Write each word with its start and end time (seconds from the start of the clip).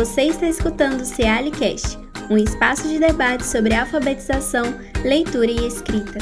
Você 0.00 0.22
está 0.22 0.46
escutando 0.46 1.02
o 1.02 1.04
Cealicast, 1.04 1.98
um 2.30 2.38
espaço 2.38 2.88
de 2.88 2.98
debate 2.98 3.44
sobre 3.44 3.74
alfabetização, 3.74 4.64
leitura 5.04 5.50
e 5.50 5.66
escrita. 5.66 6.18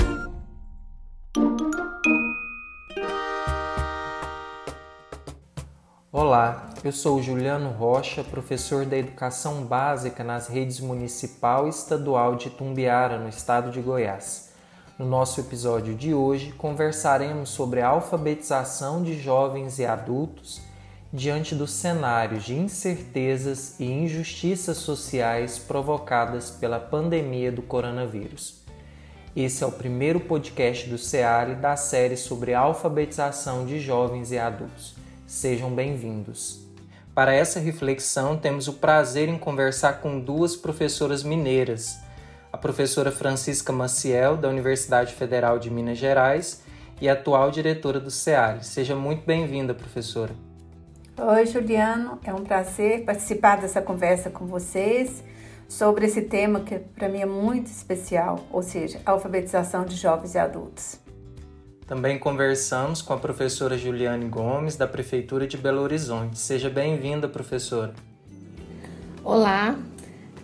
Olá, 6.11 6.71
eu 6.83 6.91
sou 6.91 7.23
Juliano 7.23 7.71
Rocha, 7.71 8.25
professor 8.25 8.85
da 8.85 8.97
Educação 8.97 9.63
Básica 9.63 10.25
nas 10.25 10.49
redes 10.49 10.81
municipal 10.81 11.69
e 11.69 11.71
estadual 11.71 12.35
de 12.35 12.51
Tumbiara, 12.51 13.17
no 13.17 13.29
estado 13.29 13.71
de 13.71 13.81
Goiás. 13.81 14.55
No 14.99 15.07
nosso 15.07 15.41
episódio 15.41 15.95
de 15.95 16.13
hoje, 16.13 16.51
conversaremos 16.51 17.51
sobre 17.51 17.81
a 17.81 17.91
alfabetização 17.91 19.05
de 19.05 19.17
jovens 19.17 19.79
e 19.79 19.87
adultos 19.87 20.67
diante 21.13 21.55
dos 21.55 21.71
cenários 21.71 22.45
de 22.45 22.55
incertezas 22.55 23.81
e 23.81 23.85
injustiças 23.85 24.77
sociais 24.77 25.59
provocadas 25.59 26.51
pela 26.51 26.79
pandemia 26.79 27.51
do 27.51 27.63
coronavírus. 27.63 28.63
Esse 29.35 29.65
é 29.65 29.67
o 29.67 29.73
primeiro 29.73 30.21
podcast 30.21 30.89
do 30.89 30.99
CEALI 30.99 31.55
da 31.55 31.77
série 31.77 32.17
sobre 32.17 32.53
alfabetização 32.53 33.65
de 33.65 33.81
jovens 33.81 34.33
e 34.33 34.39
adultos. 34.39 34.97
Sejam 35.27 35.71
bem-vindos. 35.71 36.67
Para 37.15 37.33
essa 37.33 37.59
reflexão, 37.59 38.37
temos 38.37 38.69
o 38.69 38.75
prazer 38.75 39.29
em 39.29 39.39
conversar 39.39 40.01
com 40.01 40.21
duas 40.21 40.57
professoras 40.57 41.23
mineiras, 41.23 41.99
a 42.53 42.59
professora 42.59 43.11
Francisca 43.11 43.73
Maciel, 43.73 44.37
da 44.37 44.49
Universidade 44.49 45.15
Federal 45.15 45.59
de 45.59 45.71
Minas 45.71 45.99
Gerais, 45.99 46.63
e 47.01 47.09
atual 47.09 47.51
diretora 47.51 47.99
do 47.99 48.11
CEALI. 48.11 48.65
Seja 48.65 48.95
muito 48.95 49.25
bem-vinda, 49.25 49.73
professora. 49.73 50.48
Oi, 51.21 51.47
Juliano. 51.47 52.21
É 52.23 52.33
um 52.33 52.45
prazer 52.45 53.05
participar 53.05 53.61
dessa 53.61 53.83
conversa 53.83 54.31
com 54.31 54.47
vocês 54.47 55.25
sobre 55.69 56.07
esse 56.07 56.23
tema 56.23 56.61
que 56.61 56.79
para 56.79 57.09
mim 57.09 57.19
é 57.19 57.27
muito 57.27 57.67
especial, 57.67 58.47
ou 58.53 58.63
seja, 58.63 59.01
a 59.05 59.11
alfabetização 59.11 59.85
de 59.85 59.97
jovens 59.97 60.37
e 60.37 60.39
adultos. 60.39 61.01
Também 61.89 62.21
conversamos 62.21 63.03
com 63.03 63.15
a 63.15 63.19
professora 63.19 63.77
Juliane 63.77 64.29
Gomes, 64.29 64.77
da 64.77 64.87
Prefeitura 64.87 65.45
de 65.45 65.57
Belo 65.57 65.83
Horizonte. 65.83 66.39
Seja 66.39 66.71
bem-vinda, 66.71 67.27
professora. 67.27 67.95
Olá, 69.25 69.77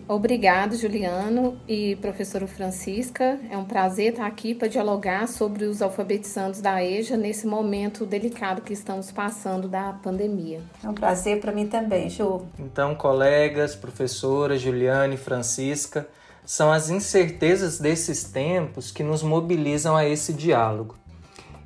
Obrigado, 0.07 0.75
Juliano 0.75 1.57
e 1.67 1.95
professora 1.95 2.45
Francisca. 2.45 3.39
É 3.49 3.57
um 3.57 3.65
prazer 3.65 4.11
estar 4.11 4.27
aqui 4.27 4.53
para 4.53 4.67
dialogar 4.67 5.27
sobre 5.27 5.65
os 5.65 5.81
alfabetizandos 5.81 6.61
da 6.61 6.83
EJA 6.83 7.17
nesse 7.17 7.47
momento 7.47 8.05
delicado 8.05 8.61
que 8.61 8.71
estamos 8.71 9.11
passando 9.11 9.67
da 9.67 9.93
pandemia. 9.93 10.61
É 10.83 10.87
um 10.87 10.93
prazer 10.93 11.39
para 11.41 11.51
mim 11.51 11.65
também, 11.65 12.07
Ju. 12.07 12.45
Então, 12.59 12.93
colegas, 12.93 13.75
professora 13.75 14.59
Juliane 14.59 15.15
e 15.15 15.17
Francisca, 15.17 16.07
são 16.45 16.71
as 16.71 16.91
incertezas 16.91 17.79
desses 17.79 18.25
tempos 18.25 18.91
que 18.91 19.01
nos 19.01 19.23
mobilizam 19.23 19.95
a 19.95 20.05
esse 20.07 20.31
diálogo. 20.31 20.95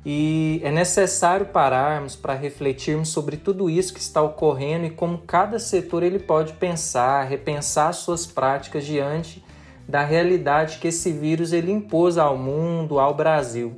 E 0.04 0.62
é 0.64 0.70
necessário 0.70 1.46
pararmos 1.46 2.16
para 2.16 2.32
refletirmos 2.32 3.10
sobre 3.10 3.36
tudo 3.36 3.68
isso 3.68 3.92
que 3.92 4.00
está 4.00 4.22
ocorrendo 4.22 4.86
e 4.86 4.90
como 4.90 5.18
cada 5.18 5.58
setor 5.58 6.02
ele 6.02 6.18
pode 6.18 6.54
pensar, 6.54 7.24
repensar 7.24 7.92
suas 7.92 8.24
práticas 8.24 8.86
diante 8.86 9.44
da 9.86 10.02
realidade 10.02 10.78
que 10.78 10.88
esse 10.88 11.12
vírus 11.12 11.52
ele 11.52 11.70
impôs 11.70 12.16
ao 12.16 12.38
mundo, 12.38 12.98
ao 12.98 13.12
Brasil. 13.12 13.74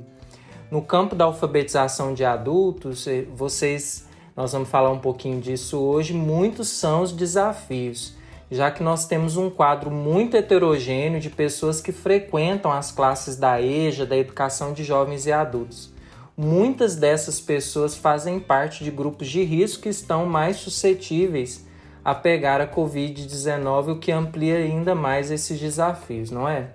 No 0.71 0.81
campo 0.81 1.13
da 1.13 1.25
alfabetização 1.25 2.13
de 2.13 2.23
adultos, 2.23 3.05
eh, 3.05 3.25
vocês, 3.35 4.07
nós 4.35 4.53
vamos 4.53 4.69
falar 4.69 4.91
um 4.91 4.99
pouquinho 4.99 5.41
disso 5.41 5.77
hoje, 5.77 6.13
muitos 6.13 6.69
são 6.69 7.01
os 7.01 7.11
desafios, 7.11 8.15
já 8.49 8.71
que 8.71 8.81
nós 8.81 9.05
temos 9.05 9.35
um 9.35 9.49
quadro 9.49 9.91
muito 9.91 10.37
heterogêneo 10.37 11.19
de 11.19 11.29
pessoas 11.29 11.81
que 11.81 11.91
frequentam 11.91 12.71
as 12.71 12.91
classes 12.91 13.35
da 13.35 13.61
EJA, 13.61 14.05
da 14.05 14.15
educação 14.15 14.71
de 14.71 14.83
jovens 14.83 15.25
e 15.25 15.31
adultos 15.31 15.92
muitas 16.37 16.95
dessas 16.95 17.39
pessoas 17.39 17.95
fazem 17.95 18.39
parte 18.39 18.83
de 18.83 18.91
grupos 18.91 19.27
de 19.27 19.43
risco 19.43 19.83
que 19.83 19.89
estão 19.89 20.25
mais 20.25 20.57
suscetíveis 20.57 21.65
a 22.03 22.13
pegar 22.13 22.59
a 22.59 22.67
Covid-19, 22.67 23.93
o 23.93 23.99
que 23.99 24.11
amplia 24.11 24.57
ainda 24.57 24.93
mais 24.93 25.31
esses 25.31 25.59
desafios, 25.59 26.31
não 26.31 26.49
é? 26.49 26.71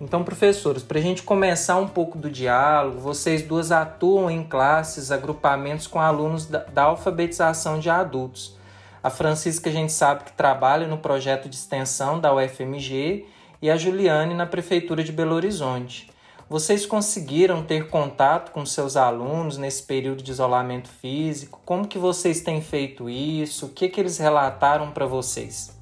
Então, 0.00 0.22
professores, 0.22 0.82
para 0.82 0.98
a 0.98 1.02
gente 1.02 1.22
começar 1.22 1.76
um 1.76 1.88
pouco 1.88 2.18
do 2.18 2.30
diálogo, 2.30 3.00
vocês 3.00 3.42
duas 3.42 3.72
atuam 3.72 4.30
em 4.30 4.44
classes, 4.44 5.10
agrupamentos 5.10 5.86
com 5.86 6.00
alunos 6.00 6.46
da, 6.46 6.60
da 6.60 6.82
alfabetização 6.84 7.80
de 7.80 7.90
adultos. 7.90 8.56
A 9.02 9.10
Francisca, 9.10 9.70
a 9.70 9.72
gente 9.72 9.92
sabe 9.92 10.24
que 10.24 10.32
trabalha 10.32 10.86
no 10.86 10.98
projeto 10.98 11.48
de 11.48 11.56
extensão 11.56 12.20
da 12.20 12.34
UFMG 12.34 13.26
e 13.60 13.70
a 13.70 13.76
Juliane 13.76 14.34
na 14.34 14.46
Prefeitura 14.46 15.02
de 15.02 15.12
Belo 15.12 15.34
Horizonte. 15.34 16.10
Vocês 16.48 16.86
conseguiram 16.86 17.62
ter 17.62 17.88
contato 17.88 18.52
com 18.52 18.64
seus 18.64 18.96
alunos 18.96 19.58
nesse 19.58 19.82
período 19.82 20.22
de 20.22 20.30
isolamento 20.30 20.88
físico? 20.88 21.60
Como 21.62 21.86
que 21.86 21.98
vocês 21.98 22.40
têm 22.40 22.62
feito 22.62 23.10
isso? 23.10 23.66
O 23.66 23.68
que, 23.68 23.86
que 23.86 24.00
eles 24.00 24.16
relataram 24.16 24.90
para 24.90 25.04
vocês? 25.04 25.76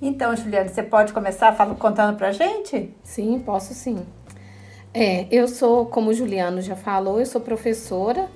Então, 0.00 0.36
Juliana, 0.36 0.68
você 0.68 0.82
pode 0.82 1.14
começar 1.14 1.54
falando, 1.54 1.78
contando 1.78 2.14
para 2.14 2.28
a 2.28 2.32
gente? 2.32 2.94
Sim, 3.02 3.38
posso 3.38 3.72
sim. 3.72 4.04
É, 4.92 5.26
eu 5.30 5.48
sou, 5.48 5.86
como 5.86 6.10
o 6.10 6.14
Juliano 6.14 6.60
já 6.60 6.76
falou, 6.76 7.18
eu 7.18 7.24
sou 7.24 7.40
professora 7.40 8.28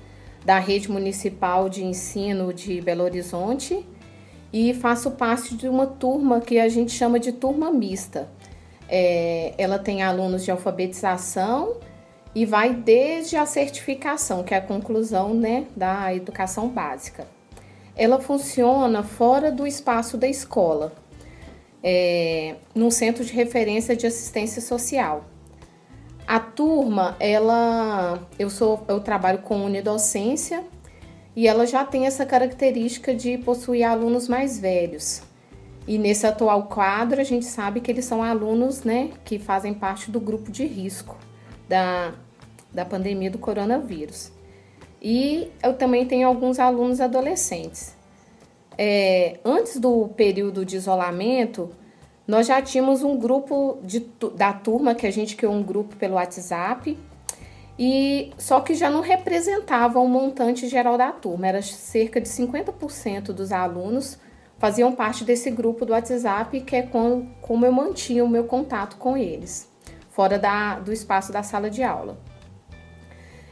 da 0.43 0.57
Rede 0.57 0.89
Municipal 0.89 1.69
de 1.69 1.85
Ensino 1.85 2.51
de 2.51 2.81
Belo 2.81 3.03
Horizonte 3.03 3.85
e 4.51 4.73
faço 4.73 5.11
parte 5.11 5.55
de 5.55 5.69
uma 5.69 5.85
turma 5.85 6.41
que 6.41 6.59
a 6.59 6.67
gente 6.67 6.91
chama 6.91 7.19
de 7.19 7.31
turma 7.31 7.69
mista. 7.71 8.27
É, 8.93 9.53
ela 9.57 9.79
tem 9.79 10.03
alunos 10.03 10.43
de 10.43 10.51
alfabetização 10.51 11.77
e 12.35 12.45
vai 12.45 12.73
desde 12.73 13.37
a 13.37 13.45
certificação, 13.45 14.43
que 14.43 14.53
é 14.53 14.57
a 14.57 14.61
conclusão 14.61 15.33
né, 15.33 15.65
da 15.75 16.13
educação 16.13 16.67
básica. 16.67 17.25
Ela 17.95 18.19
funciona 18.19 19.01
fora 19.01 19.49
do 19.49 19.65
espaço 19.65 20.17
da 20.17 20.27
escola, 20.27 20.93
é, 21.81 22.55
centro 22.91 23.23
de 23.23 23.31
referência 23.31 23.95
de 23.95 24.05
assistência 24.05 24.61
social. 24.61 25.23
A 26.27 26.39
turma, 26.39 27.15
ela, 27.19 28.27
eu 28.37 28.49
sou, 28.49 28.83
eu 28.87 28.99
trabalho 28.99 29.39
com 29.39 29.63
unidocência 29.63 30.63
e 31.35 31.47
ela 31.47 31.65
já 31.65 31.85
tem 31.85 32.05
essa 32.05 32.25
característica 32.25 33.13
de 33.13 33.37
possuir 33.37 33.83
alunos 33.83 34.27
mais 34.27 34.59
velhos. 34.59 35.21
E 35.87 35.97
nesse 35.97 36.27
atual 36.27 36.63
quadro, 36.63 37.19
a 37.19 37.23
gente 37.23 37.45
sabe 37.45 37.81
que 37.81 37.91
eles 37.91 38.05
são 38.05 38.23
alunos 38.23 38.83
né, 38.83 39.11
que 39.25 39.39
fazem 39.39 39.73
parte 39.73 40.11
do 40.11 40.19
grupo 40.19 40.51
de 40.51 40.65
risco 40.65 41.17
da, 41.67 42.13
da 42.71 42.85
pandemia 42.85 43.31
do 43.31 43.39
coronavírus. 43.39 44.31
E 45.01 45.51
eu 45.63 45.73
também 45.73 46.05
tenho 46.05 46.27
alguns 46.27 46.59
alunos 46.59 47.01
adolescentes. 47.01 47.95
É, 48.77 49.39
antes 49.43 49.77
do 49.77 50.09
período 50.09 50.63
de 50.63 50.75
isolamento, 50.75 51.71
nós 52.27 52.47
já 52.47 52.61
tínhamos 52.61 53.01
um 53.03 53.17
grupo 53.17 53.79
de, 53.83 54.05
da 54.35 54.53
turma, 54.53 54.93
que 54.93 55.07
a 55.07 55.11
gente 55.11 55.35
criou 55.35 55.53
um 55.53 55.63
grupo 55.63 55.95
pelo 55.95 56.15
WhatsApp, 56.15 56.97
e 57.77 58.31
só 58.37 58.59
que 58.61 58.75
já 58.75 58.89
não 58.89 59.01
representava 59.01 59.99
o 59.99 60.07
montante 60.07 60.67
geral 60.67 60.97
da 60.97 61.11
turma, 61.11 61.47
era 61.47 61.61
cerca 61.63 62.21
de 62.21 62.29
50% 62.29 63.33
dos 63.33 63.51
alunos 63.51 64.19
faziam 64.61 64.93
parte 64.93 65.23
desse 65.23 65.49
grupo 65.49 65.87
do 65.87 65.91
WhatsApp, 65.91 66.61
que 66.61 66.75
é 66.75 66.83
como, 66.83 67.27
como 67.41 67.65
eu 67.65 67.71
mantinha 67.71 68.23
o 68.23 68.29
meu 68.29 68.43
contato 68.43 68.95
com 68.97 69.17
eles, 69.17 69.67
fora 70.11 70.37
da, 70.37 70.77
do 70.77 70.93
espaço 70.93 71.31
da 71.31 71.41
sala 71.41 71.67
de 71.67 71.81
aula. 71.81 72.19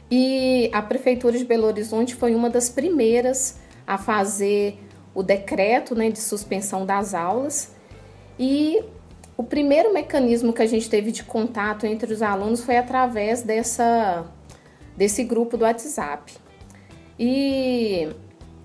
E 0.08 0.70
a 0.72 0.80
Prefeitura 0.80 1.36
de 1.36 1.44
Belo 1.44 1.66
Horizonte 1.66 2.14
foi 2.14 2.32
uma 2.32 2.48
das 2.48 2.68
primeiras 2.68 3.58
a 3.84 3.98
fazer 3.98 4.78
o 5.12 5.20
decreto 5.20 5.96
né, 5.96 6.10
de 6.10 6.20
suspensão 6.20 6.86
das 6.86 7.12
aulas. 7.12 7.74
E 8.38 8.80
o 9.36 9.42
primeiro 9.42 9.92
mecanismo 9.92 10.52
que 10.52 10.62
a 10.62 10.66
gente 10.66 10.88
teve 10.88 11.10
de 11.10 11.24
contato 11.24 11.86
entre 11.86 12.12
os 12.12 12.22
alunos 12.22 12.62
foi 12.62 12.76
através 12.76 13.42
dessa, 13.42 14.26
desse 14.96 15.24
grupo 15.24 15.56
do 15.56 15.64
WhatsApp. 15.64 16.34
E 17.18 18.08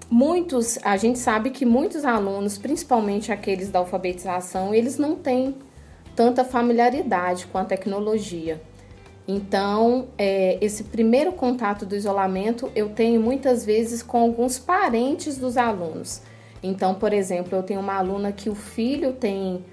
muitos, 0.09 0.77
a 0.83 0.97
gente 0.97 1.19
sabe 1.19 1.49
que 1.49 1.65
muitos 1.65 2.05
alunos, 2.05 2.57
principalmente 2.57 3.31
aqueles 3.31 3.69
da 3.69 3.79
alfabetização, 3.79 4.73
eles 4.73 4.97
não 4.97 5.15
têm 5.15 5.55
tanta 6.15 6.43
familiaridade 6.43 7.47
com 7.47 7.57
a 7.57 7.65
tecnologia. 7.65 8.61
Então, 9.27 10.07
é, 10.17 10.57
esse 10.61 10.83
primeiro 10.85 11.31
contato 11.33 11.85
do 11.85 11.95
isolamento 11.95 12.71
eu 12.75 12.89
tenho 12.89 13.19
muitas 13.19 13.65
vezes 13.65 14.03
com 14.03 14.19
alguns 14.19 14.59
parentes 14.59 15.37
dos 15.37 15.57
alunos. 15.57 16.21
Então, 16.61 16.95
por 16.95 17.11
exemplo, 17.11 17.57
eu 17.57 17.63
tenho 17.63 17.79
uma 17.79 17.95
aluna 17.95 18.31
que 18.31 18.49
o 18.49 18.55
filho 18.55 19.13
tem 19.13 19.63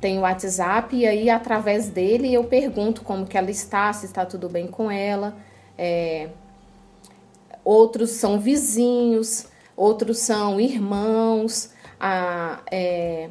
tem 0.00 0.18
o 0.18 0.22
WhatsApp 0.22 0.96
e 0.96 1.06
aí 1.06 1.30
através 1.30 1.88
dele 1.88 2.34
eu 2.34 2.42
pergunto 2.42 3.02
como 3.02 3.24
que 3.24 3.38
ela 3.38 3.52
está, 3.52 3.92
se 3.92 4.06
está 4.06 4.26
tudo 4.26 4.48
bem 4.48 4.66
com 4.66 4.90
ela. 4.90 5.36
É, 5.78 6.30
outros 7.64 8.10
são 8.10 8.40
vizinhos, 8.40 9.46
outros 9.76 10.18
são 10.18 10.60
irmãos, 10.60 11.70
a, 11.98 12.60
é, 12.70 13.28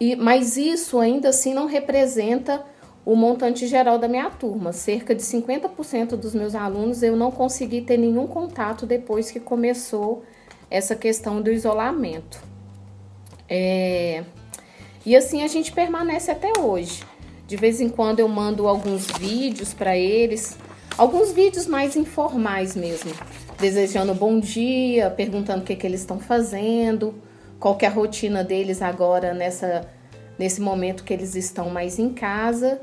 e, 0.00 0.16
mas 0.16 0.56
isso 0.56 0.98
ainda 0.98 1.28
assim 1.28 1.52
não 1.52 1.66
representa 1.66 2.64
o 3.04 3.14
montante 3.14 3.66
geral 3.66 3.98
da 3.98 4.08
minha 4.08 4.30
turma. 4.30 4.72
Cerca 4.72 5.14
de 5.14 5.22
50% 5.22 6.16
dos 6.16 6.34
meus 6.34 6.54
alunos 6.54 7.02
eu 7.02 7.16
não 7.16 7.30
consegui 7.30 7.82
ter 7.82 7.96
nenhum 7.96 8.26
contato 8.26 8.86
depois 8.86 9.30
que 9.30 9.40
começou 9.40 10.22
essa 10.70 10.94
questão 10.94 11.42
do 11.42 11.50
isolamento. 11.50 12.40
É, 13.48 14.24
e 15.04 15.16
assim 15.16 15.42
a 15.42 15.48
gente 15.48 15.72
permanece 15.72 16.30
até 16.30 16.52
hoje. 16.58 17.02
De 17.46 17.56
vez 17.56 17.80
em 17.80 17.88
quando 17.88 18.20
eu 18.20 18.28
mando 18.28 18.68
alguns 18.68 19.06
vídeos 19.06 19.74
para 19.74 19.96
eles, 19.96 20.56
alguns 20.96 21.32
vídeos 21.32 21.66
mais 21.66 21.96
informais 21.96 22.76
mesmo, 22.76 23.10
desejando 23.60 24.14
bom 24.14 24.40
dia, 24.40 25.10
perguntando 25.10 25.62
o 25.62 25.64
que, 25.64 25.76
que 25.76 25.86
eles 25.86 26.00
estão 26.00 26.18
fazendo, 26.18 27.14
qual 27.58 27.76
é 27.80 27.86
a 27.86 27.90
rotina 27.90 28.42
deles 28.42 28.80
agora 28.80 29.34
nessa 29.34 29.86
nesse 30.38 30.62
momento 30.62 31.04
que 31.04 31.12
eles 31.12 31.34
estão 31.34 31.68
mais 31.68 31.98
em 31.98 32.14
casa. 32.14 32.80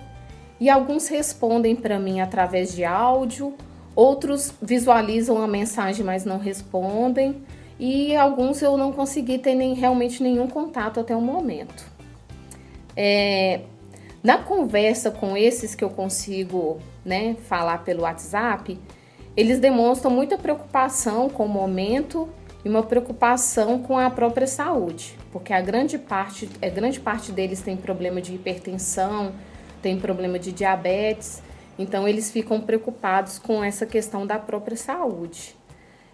E 0.59 0.69
alguns 0.69 1.07
respondem 1.07 1.75
para 1.75 1.97
mim 1.97 2.21
através 2.21 2.75
de 2.75 2.85
áudio, 2.85 3.56
outros 3.95 4.53
visualizam 4.62 5.41
a 5.41 5.47
mensagem, 5.47 6.06
mas 6.06 6.24
não 6.24 6.38
respondem, 6.38 7.41
e 7.79 8.15
alguns 8.15 8.62
eu 8.62 8.77
não 8.77 8.91
consegui 8.91 9.39
ter 9.39 9.56
nem, 9.56 9.74
realmente 9.74 10.21
nenhum 10.21 10.47
contato 10.47 11.00
até 11.00 11.15
o 11.15 11.21
momento. 11.21 11.83
É, 12.95 13.62
na 14.24 14.38
conversa 14.38 15.09
com 15.09 15.35
esses 15.35 15.74
que 15.74 15.83
eu 15.83 15.89
consigo 15.89 16.77
né, 17.03 17.35
falar 17.47 17.83
pelo 17.83 18.03
WhatsApp, 18.03 18.79
eles 19.38 19.60
demonstram 19.60 20.10
muita 20.10 20.36
preocupação 20.36 21.30
com 21.30 21.45
o 21.45 21.50
momento 21.50 22.28
e 22.66 22.69
uma 22.69 22.81
preocupação 22.81 23.78
com 23.78 23.95
a 23.95 24.10
própria 24.10 24.48
saúde, 24.48 25.16
porque 25.31 25.54
a 25.54 25.62
grande 25.62 26.00
parte, 26.00 26.50
a 26.60 26.69
grande 26.69 27.00
parte 27.00 27.31
deles 27.31 27.62
tem 27.62 27.78
problema 27.78 28.19
de 28.19 28.34
hipertensão, 28.34 29.31
tem 29.80 30.00
problema 30.00 30.39
de 30.39 30.51
diabetes, 30.51 31.44
então 31.78 32.07
eles 32.07 32.31
ficam 32.31 32.60
preocupados 32.60 33.38
com 33.38 33.63
essa 33.63 33.86
questão 33.86 34.25
da 34.25 34.39
própria 34.39 34.75
saúde. 34.75 35.56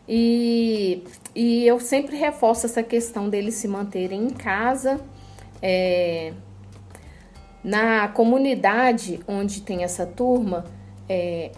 E, 0.06 1.06
e 1.34 1.66
eu 1.66 1.80
sempre 1.80 2.18
reforço 2.18 2.66
essa 2.66 2.84
questão 2.84 3.30
deles 3.30 3.54
se 3.56 3.70
manterem 3.70 4.25
em 4.25 4.30
casa. 4.31 5.00
É, 5.62 6.34
na 7.64 8.10
comunidade 8.10 9.22
onde 9.25 9.62
tem 9.62 9.86
essa 9.86 10.06
turma, 10.06 10.66
é, 11.08 11.52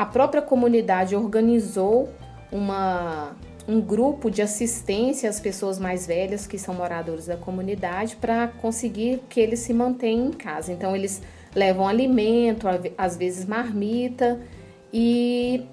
a 0.00 0.06
própria 0.06 0.40
comunidade 0.40 1.14
organizou 1.14 2.08
uma, 2.50 3.36
um 3.68 3.82
grupo 3.82 4.30
de 4.30 4.40
assistência 4.40 5.28
às 5.28 5.38
pessoas 5.38 5.78
mais 5.78 6.06
velhas 6.06 6.46
que 6.46 6.58
são 6.58 6.72
moradores 6.72 7.26
da 7.26 7.36
comunidade 7.36 8.16
para 8.16 8.48
conseguir 8.48 9.20
que 9.28 9.38
eles 9.38 9.60
se 9.60 9.74
mantenham 9.74 10.28
em 10.28 10.32
casa. 10.32 10.72
Então, 10.72 10.96
eles 10.96 11.20
levam 11.54 11.86
alimento, 11.86 12.66
às 12.96 13.14
vezes 13.14 13.44
marmita, 13.44 14.40
e 14.90 15.66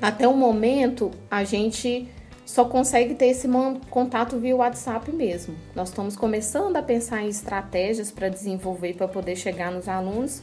até 0.00 0.26
o 0.26 0.34
momento 0.34 1.10
a 1.30 1.44
gente 1.44 2.08
só 2.46 2.64
consegue 2.64 3.14
ter 3.14 3.26
esse 3.26 3.46
contato 3.90 4.38
via 4.38 4.56
WhatsApp 4.56 5.12
mesmo. 5.12 5.54
Nós 5.74 5.90
estamos 5.90 6.16
começando 6.16 6.76
a 6.78 6.82
pensar 6.82 7.22
em 7.22 7.28
estratégias 7.28 8.10
para 8.10 8.30
desenvolver 8.30 8.94
para 8.94 9.06
poder 9.06 9.36
chegar 9.36 9.70
nos 9.70 9.86
alunos, 9.86 10.40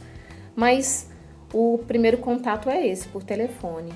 mas 0.54 1.08
o 1.52 1.78
primeiro 1.86 2.18
contato 2.18 2.68
é 2.68 2.86
esse, 2.86 3.08
por 3.08 3.22
telefone. 3.22 3.92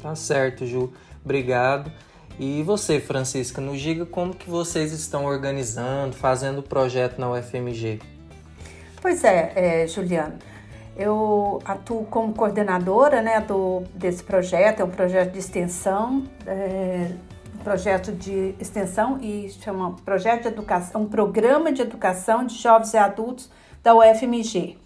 Tá 0.00 0.14
certo, 0.14 0.66
Ju. 0.66 0.92
Obrigado. 1.24 1.90
E 2.38 2.62
você, 2.62 3.00
Francisca, 3.00 3.60
nos 3.60 3.80
diga 3.80 4.06
como 4.06 4.32
que 4.32 4.48
vocês 4.48 4.92
estão 4.92 5.24
organizando, 5.24 6.14
fazendo 6.14 6.58
o 6.58 6.62
projeto 6.62 7.18
na 7.18 7.30
UFMG. 7.32 8.00
Pois 9.02 9.24
é, 9.24 9.52
é 9.82 9.86
Juliano. 9.86 10.38
Eu 10.96 11.60
atuo 11.64 12.04
como 12.06 12.32
coordenadora 12.32 13.22
né, 13.22 13.40
do, 13.40 13.82
desse 13.94 14.22
projeto, 14.22 14.80
é 14.80 14.84
um 14.84 14.90
projeto 14.90 15.32
de 15.32 15.38
extensão, 15.38 16.24
é, 16.46 17.12
um 17.54 17.62
projeto 17.62 18.12
de 18.12 18.54
extensão 18.60 19.18
e 19.20 19.48
chama 19.60 19.94
Projeto 20.04 20.42
de 20.42 20.48
Educação, 20.48 21.02
um 21.02 21.06
programa 21.06 21.72
de 21.72 21.82
educação 21.82 22.44
de 22.44 22.54
jovens 22.54 22.94
e 22.94 22.96
adultos 22.96 23.50
da 23.82 23.94
UFMG. 23.94 24.76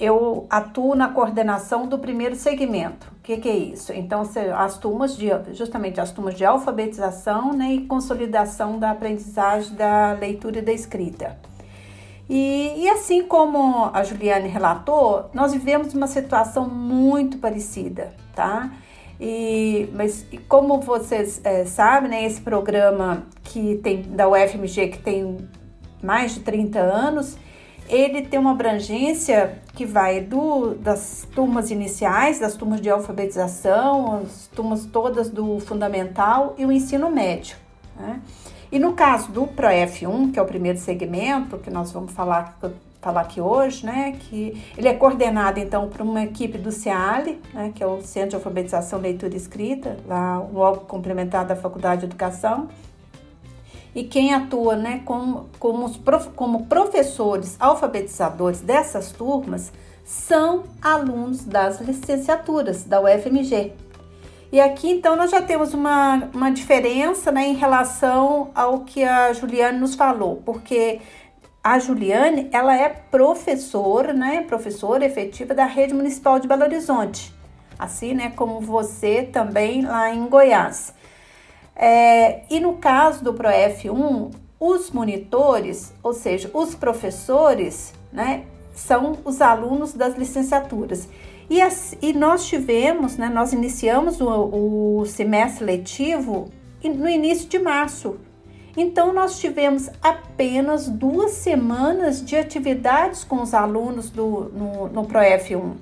Eu 0.00 0.46
atuo 0.48 0.94
na 0.94 1.08
coordenação 1.08 1.86
do 1.86 1.98
primeiro 1.98 2.34
segmento. 2.34 3.06
O 3.18 3.22
que, 3.22 3.36
que 3.36 3.48
é 3.48 3.56
isso? 3.56 3.92
Então, 3.92 4.22
as 4.56 4.78
turmas 4.78 5.14
de, 5.14 5.28
justamente 5.52 6.00
as 6.00 6.10
turmas 6.10 6.34
de 6.34 6.42
alfabetização 6.42 7.52
né, 7.52 7.74
e 7.74 7.86
consolidação 7.86 8.78
da 8.78 8.92
aprendizagem 8.92 9.74
da 9.74 10.12
leitura 10.12 10.60
e 10.60 10.62
da 10.62 10.72
escrita. 10.72 11.38
E, 12.30 12.84
e, 12.84 12.88
assim 12.88 13.24
como 13.24 13.90
a 13.92 14.02
Juliane 14.02 14.48
relatou, 14.48 15.28
nós 15.34 15.52
vivemos 15.52 15.92
uma 15.92 16.06
situação 16.06 16.66
muito 16.66 17.38
parecida, 17.38 18.14
tá? 18.34 18.72
E, 19.20 19.90
mas 19.92 20.24
como 20.48 20.80
vocês 20.80 21.40
é, 21.44 21.66
sabem, 21.66 22.08
né, 22.08 22.24
esse 22.24 22.40
programa 22.40 23.26
que 23.44 23.74
tem 23.82 24.00
da 24.02 24.28
UFMG 24.28 24.88
que 24.88 24.98
tem 24.98 25.36
mais 26.02 26.32
de 26.32 26.40
30 26.40 26.78
anos, 26.78 27.36
ele 27.90 28.22
tem 28.22 28.38
uma 28.38 28.52
abrangência 28.52 29.58
que 29.74 29.84
vai 29.84 30.20
do, 30.20 30.74
das 30.74 31.26
turmas 31.34 31.70
iniciais, 31.70 32.38
das 32.38 32.54
turmas 32.54 32.80
de 32.80 32.88
alfabetização, 32.88 34.22
as 34.22 34.46
turmas 34.54 34.86
todas 34.86 35.28
do 35.28 35.58
fundamental 35.58 36.54
e 36.56 36.64
o 36.64 36.70
ensino 36.70 37.10
médio. 37.10 37.56
Né? 37.98 38.20
E 38.70 38.78
no 38.78 38.92
caso 38.92 39.32
do 39.32 39.46
ProF1, 39.46 40.32
que 40.32 40.38
é 40.38 40.42
o 40.42 40.46
primeiro 40.46 40.78
segmento 40.78 41.58
que 41.58 41.70
nós 41.70 41.90
vamos 41.90 42.12
falar, 42.12 42.56
falar 43.00 43.22
aqui 43.22 43.40
hoje, 43.40 43.84
né, 43.84 44.12
que 44.12 44.62
ele 44.78 44.86
é 44.86 44.94
coordenado 44.94 45.58
então 45.58 45.88
por 45.88 46.02
uma 46.02 46.22
equipe 46.22 46.56
do 46.56 46.70
CEALE, 46.70 47.40
né, 47.52 47.72
que 47.74 47.82
é 47.82 47.86
o 47.86 48.00
Centro 48.00 48.30
de 48.30 48.36
Alfabetização, 48.36 49.00
Leitura 49.00 49.34
e 49.34 49.36
Escrita, 49.36 49.96
lá 50.06 50.40
um 50.40 50.56
órgão 50.56 50.84
complementar 50.84 51.44
da 51.44 51.56
Faculdade 51.56 52.02
de 52.02 52.06
Educação. 52.06 52.68
E 53.94 54.04
quem 54.04 54.32
atua 54.32 54.76
né, 54.76 55.02
como, 55.04 55.48
como, 55.58 55.90
como 56.36 56.66
professores 56.66 57.56
alfabetizadores 57.58 58.60
dessas 58.60 59.12
turmas 59.12 59.72
são 60.04 60.64
alunos 60.80 61.44
das 61.44 61.80
licenciaturas 61.80 62.84
da 62.84 63.00
UFMG, 63.00 63.72
e 64.52 64.60
aqui 64.60 64.90
então 64.90 65.14
nós 65.14 65.30
já 65.30 65.40
temos 65.40 65.72
uma, 65.72 66.28
uma 66.34 66.50
diferença 66.50 67.30
né, 67.30 67.46
em 67.46 67.54
relação 67.54 68.50
ao 68.52 68.80
que 68.80 69.04
a 69.04 69.32
Juliane 69.32 69.78
nos 69.78 69.94
falou, 69.94 70.42
porque 70.44 71.00
a 71.62 71.78
Juliane 71.78 72.48
ela 72.50 72.76
é 72.76 72.88
professora, 72.88 74.12
né, 74.12 74.42
professora 74.42 75.04
efetiva 75.04 75.54
da 75.54 75.66
Rede 75.66 75.94
Municipal 75.94 76.40
de 76.40 76.48
Belo 76.48 76.64
Horizonte, 76.64 77.32
assim 77.78 78.12
né, 78.12 78.32
como 78.34 78.60
você 78.60 79.22
também 79.22 79.82
lá 79.82 80.12
em 80.12 80.26
Goiás. 80.26 80.94
É, 81.74 82.42
e 82.50 82.60
no 82.60 82.74
caso 82.74 83.24
do 83.24 83.32
ProF1, 83.34 84.32
os 84.58 84.90
monitores, 84.90 85.92
ou 86.02 86.12
seja, 86.12 86.50
os 86.52 86.74
professores, 86.74 87.94
né, 88.12 88.44
são 88.74 89.18
os 89.24 89.40
alunos 89.40 89.94
das 89.94 90.16
licenciaturas. 90.16 91.08
E, 91.48 91.60
as, 91.60 91.96
e 92.00 92.12
nós 92.12 92.46
tivemos, 92.46 93.16
né, 93.16 93.28
nós 93.28 93.52
iniciamos 93.52 94.20
o, 94.20 95.00
o 95.00 95.06
semestre 95.06 95.64
letivo 95.64 96.50
no 96.84 97.08
início 97.08 97.48
de 97.48 97.58
março. 97.58 98.18
Então, 98.76 99.12
nós 99.12 99.40
tivemos 99.40 99.90
apenas 100.00 100.88
duas 100.88 101.32
semanas 101.32 102.24
de 102.24 102.36
atividades 102.36 103.24
com 103.24 103.42
os 103.42 103.52
alunos 103.52 104.10
do, 104.10 104.50
no, 104.54 104.88
no 104.88 105.04
ProF1. 105.06 105.74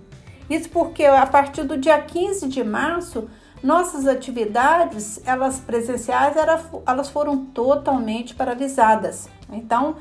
Isso 0.49 0.71
porque 0.71 1.05
a 1.05 1.27
partir 1.27 1.65
do 1.65 1.77
dia 1.77 2.01
15 2.01 2.49
de 2.49 2.65
março, 2.65 3.29
nossas 3.63 4.07
atividades, 4.07 5.21
elas 5.27 5.59
presenciais, 5.59 6.35
elas 6.87 7.09
foram 7.09 7.45
totalmente 7.47 8.35
paralisadas. 8.35 9.29
Então, 9.53 9.97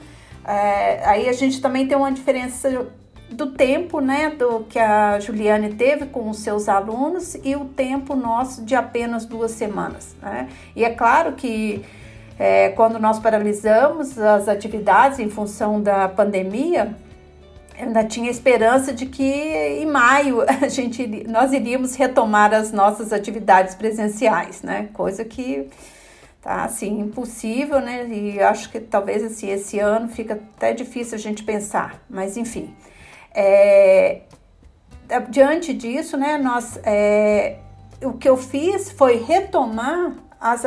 é, 0.46 1.06
aí 1.06 1.30
a 1.30 1.34
gente 1.34 1.62
também 1.62 1.88
tem 1.88 1.98
uma 1.98 2.12
diferença 2.12 2.88
do 3.30 3.48
tempo, 3.52 4.00
né, 4.00 4.30
do 4.30 4.62
que 4.70 4.80
a 4.80 5.20
Juliane 5.20 5.74
teve 5.74 6.06
com 6.06 6.30
os 6.30 6.40
seus 6.40 6.70
alunos 6.70 7.36
e 7.44 7.56
o 7.56 7.66
tempo 7.66 8.16
nosso 8.16 8.64
de 8.64 8.74
apenas 8.74 9.26
duas 9.26 9.52
semanas, 9.52 10.16
né? 10.22 10.48
E 10.74 10.86
é 10.86 10.90
claro 10.92 11.34
que 11.34 11.84
é, 12.40 12.70
quando 12.70 13.00
nós 13.00 13.20
paralisamos 13.20 14.18
as 14.18 14.48
atividades 14.48 15.20
em 15.20 15.30
função 15.30 15.82
da 15.82 16.08
pandemia, 16.08 16.96
ainda 17.78 18.04
tinha 18.04 18.30
esperança 18.30 18.92
de 18.92 19.06
que 19.06 19.24
em 19.24 19.86
maio 19.86 20.42
a 20.48 20.68
gente, 20.68 21.08
nós 21.28 21.54
iríamos 21.54 21.96
retomar 21.96 22.54
as 22.54 22.72
nossas 22.72 23.14
atividades 23.14 23.76
presenciais, 23.76 24.62
né? 24.62 24.90
Coisa 24.94 25.24
que 25.24 25.70
tá 26.42 26.64
assim 26.64 27.00
impossível, 27.00 27.80
né? 27.80 28.08
E 28.08 28.40
acho 28.42 28.70
que 28.70 28.80
talvez 28.80 29.24
assim, 29.24 29.50
esse 29.50 29.80
ano 29.80 30.10
fica 30.10 30.34
até 30.56 30.74
difícil 30.74 31.16
a 31.16 31.20
gente 31.20 31.44
pensar, 31.44 32.02
mas 32.10 32.38
enfim. 32.38 32.74
É, 33.34 34.22
diante 35.30 35.74
disso, 35.74 36.18
né, 36.18 36.38
nós, 36.38 36.80
é, 36.84 37.60
o 38.02 38.14
que 38.14 38.28
eu 38.28 38.36
fiz 38.36 38.92
foi 38.92 39.18
retomar 39.18 40.14
as, 40.40 40.64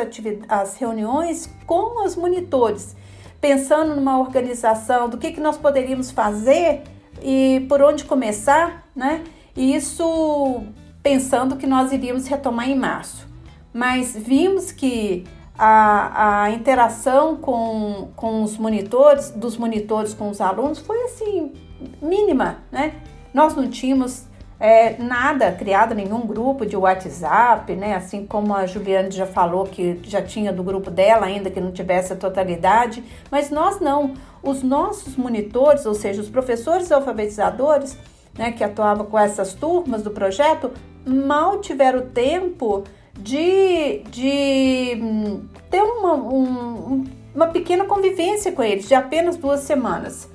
as 0.49 0.77
reuniões 0.77 1.49
com 1.67 2.05
os 2.05 2.15
monitores, 2.15 2.95
pensando 3.41 3.95
numa 3.95 4.19
organização 4.19 5.09
do 5.09 5.19
que, 5.19 5.33
que 5.33 5.41
nós 5.41 5.57
poderíamos 5.57 6.11
fazer 6.11 6.83
e 7.23 7.65
por 7.69 7.83
onde 7.83 8.05
começar, 8.05 8.87
né? 8.95 9.23
E 9.57 9.75
isso 9.75 10.63
pensando 11.03 11.57
que 11.57 11.67
nós 11.67 11.93
iríamos 11.93 12.27
retomar 12.27 12.69
em 12.69 12.77
março. 12.77 13.29
Mas 13.73 14.17
vimos 14.17 14.73
que 14.73 15.25
a, 15.59 16.45
a 16.45 16.51
interação 16.51 17.37
com, 17.37 18.09
com 18.17 18.43
os 18.43 18.57
monitores, 18.57 19.31
dos 19.31 19.57
monitores 19.57 20.15
com 20.15 20.31
os 20.31 20.41
alunos, 20.41 20.79
foi 20.79 21.03
assim, 21.05 21.53
mínima, 22.01 22.59
né? 22.73 22.95
Nós 23.33 23.55
não 23.55 23.69
tínhamos 23.69 24.25
é, 24.59 24.97
nada 25.03 25.51
criado, 25.53 25.95
nenhum 25.95 26.27
grupo 26.27 26.67
de 26.67 26.77
WhatsApp, 26.77 27.75
né? 27.75 27.95
Assim 27.95 28.27
como 28.27 28.55
a 28.55 28.67
Juliane 28.67 29.11
já 29.11 29.27
falou 29.27 29.65
que 29.65 29.99
já 30.05 30.21
tinha 30.21 30.53
do 30.53 30.63
grupo 30.63 30.91
dela, 30.91 31.27
ainda 31.27 31.51
que 31.51 31.61
não 31.61 31.73
tivesse 31.73 32.13
a 32.13 32.17
totalidade, 32.17 33.03
mas 33.31 33.51
nós 33.51 33.81
não. 33.81 34.15
Os 34.43 34.63
nossos 34.63 35.17
monitores, 35.17 35.85
ou 35.85 35.95
seja, 35.95 36.21
os 36.21 36.29
professores 36.29 36.91
alfabetizadores, 36.91 37.97
né, 38.37 38.53
que 38.53 38.65
atuavam 38.65 39.07
com 39.07 39.19
essas 39.19 39.55
turmas 39.55 40.03
do 40.03 40.11
projeto, 40.11 40.71
mal 41.05 41.61
tiveram 41.61 42.07
tempo 42.07 42.85
de, 43.19 44.03
de 44.11 44.99
hum, 45.01 45.43
ter 45.71 45.83
uma, 45.83 46.15
um, 46.15 47.05
uma 47.35 47.47
pequena 47.49 47.85
convivência 47.85 48.53
com 48.53 48.63
eles, 48.63 48.89
de 48.89 48.95
apenas 48.95 49.37
duas 49.37 49.61
semanas. 49.61 50.29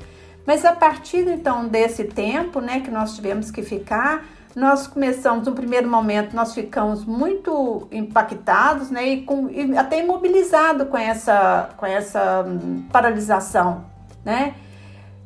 Mas 0.46 0.64
a 0.64 0.74
partir 0.74 1.28
então 1.28 1.68
desse 1.68 2.04
tempo, 2.04 2.60
né, 2.60 2.82
que 2.82 2.92
nós 2.92 3.16
tivemos 3.16 3.50
que 3.50 3.64
ficar, 3.64 4.26
nós 4.56 4.88
começamos, 4.88 5.48
no 5.48 5.54
primeiro 5.54 5.90
momento, 5.90 6.36
nós 6.36 6.54
ficamos 6.54 7.04
muito 7.04 7.88
impactados, 7.92 8.90
né, 8.90 9.06
e, 9.06 9.22
com, 9.24 9.50
e 9.50 9.78
até 9.78 10.00
imobilizados 10.00 10.88
com 10.88 10.98
essa, 10.98 11.70
com 11.76 11.86
essa 11.86 12.46
hum, 12.48 12.86
paralisação, 12.92 13.84
né, 14.26 14.56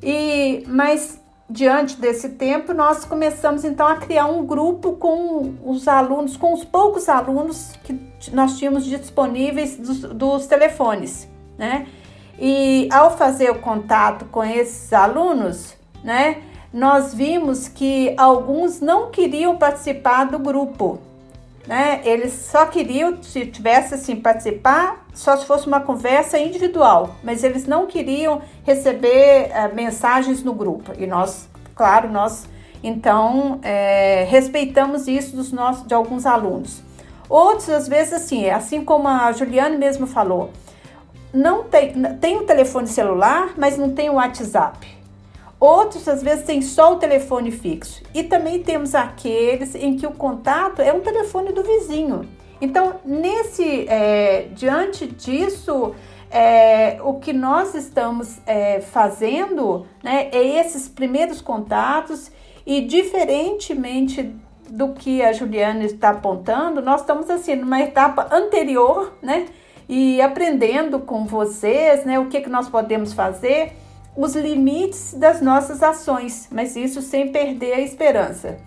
e, 0.04 0.64
mas 0.68 1.20
diante 1.50 2.00
desse 2.00 2.30
tempo, 2.30 2.74
nós 2.74 3.04
começamos 3.04 3.64
então 3.66 3.88
a 3.88 3.96
criar 3.96 4.28
um 4.28 4.46
grupo 4.46 4.94
com 4.94 5.56
os 5.66 5.88
alunos, 5.88 6.38
com 6.38 6.54
os 6.54 6.64
poucos 6.64 7.10
alunos 7.10 7.74
que 7.84 8.00
nós 8.32 8.58
tínhamos 8.58 8.86
disponíveis 8.86 9.76
dos, 9.78 10.02
dos 10.02 10.46
telefones, 10.46 11.28
né? 11.58 11.88
E 12.38 12.88
ao 12.92 13.18
fazer 13.18 13.50
o 13.50 13.56
contato 13.56 14.26
com 14.26 14.44
esses 14.44 14.94
alunos, 14.94 15.76
né, 16.04 16.42
nós 16.72 17.14
vimos 17.14 17.68
que 17.68 18.14
alguns 18.18 18.80
não 18.80 19.10
queriam 19.10 19.58
participar 19.58 20.26
do 20.26 20.40
grupo, 20.40 21.00
né? 21.70 22.02
Eles 22.04 22.34
só 22.34 22.66
queriam, 22.66 23.22
se 23.22 23.46
tivesse 23.46 23.94
assim, 23.94 24.16
participar, 24.16 25.06
só 25.14 25.38
se 25.38 25.46
fosse 25.46 25.68
uma 25.68 25.80
conversa 25.80 26.40
individual, 26.40 27.16
mas 27.24 27.44
eles 27.44 27.68
não 27.68 27.86
queriam 27.86 28.42
receber 28.64 29.52
uh, 29.52 29.76
mensagens 29.76 30.44
no 30.44 30.52
grupo. 30.52 30.94
E 30.98 31.06
nós, 31.06 31.48
claro, 31.76 32.10
nós 32.10 32.48
então 32.84 33.60
é, 33.62 34.26
respeitamos 34.28 35.08
isso 35.08 35.36
dos 35.36 35.52
nossos, 35.52 35.86
de 35.86 35.94
alguns 35.94 36.26
alunos. 36.26 36.82
Outros, 37.30 37.70
às 37.70 37.88
vezes, 37.88 38.14
assim, 38.14 38.50
assim 38.50 38.84
como 38.84 39.08
a 39.08 39.32
Juliane 39.32 39.78
mesmo 39.78 40.08
falou, 40.08 40.50
não 41.32 41.66
tem, 41.66 41.94
tem 42.20 42.36
um 42.36 42.48
telefone 42.48 42.88
celular, 42.88 43.54
mas 43.56 43.78
não 43.78 43.92
tem 43.92 44.10
o 44.10 44.14
WhatsApp. 44.14 44.88
Outros, 45.60 46.08
às 46.08 46.24
vezes, 46.24 46.46
têm 46.46 46.62
só 46.62 46.94
o 46.94 46.96
telefone 46.96 47.52
fixo. 47.52 48.02
E 48.14 48.24
também 48.24 48.64
temos 48.64 48.96
aqueles 48.96 49.76
em 49.76 49.98
que 49.98 50.08
o 50.08 50.12
contato 50.12 50.82
é 50.82 50.94
um 50.94 51.02
telefone 51.02 51.52
do 51.52 51.64
vizinho. 51.64 52.28
Então, 52.62 52.96
nesse, 53.04 53.86
é, 53.90 54.48
diante 54.54 55.06
disso, 55.06 55.94
é, 56.32 57.00
o 57.04 57.16
que 57.16 57.34
nós 57.34 57.76
estamos 57.76 58.38
é, 58.46 58.80
fazendo 58.80 59.86
né, 60.04 60.30
é 60.32 60.60
esses 60.60 60.88
primeiros 60.88 61.42
contatos 61.42 62.32
e 62.66 62.82
diferentemente 62.82 64.36
do 64.70 64.94
que 64.94 65.24
a 65.24 65.34
Juliana 65.34 65.84
está 65.84 66.10
apontando, 66.10 66.82
nós 66.82 67.02
estamos 67.02 67.30
assim 67.30 67.56
numa 67.56 67.82
etapa 67.82 68.28
anterior, 68.32 69.14
né? 69.22 69.48
E 69.88 70.22
aprendendo 70.22 71.00
com 71.00 71.26
vocês, 71.26 72.06
né, 72.06 72.20
o 72.20 72.28
que, 72.28 72.42
que 72.42 72.50
nós 72.50 72.70
podemos 72.70 73.12
fazer 73.12 73.74
os 74.16 74.36
limites 74.36 75.14
das 75.14 75.42
nossas 75.42 75.82
ações, 75.82 76.48
mas 76.52 76.76
isso 76.76 77.02
sem 77.02 77.32
perder 77.32 77.74
a 77.74 77.82
esperança. 77.82 78.58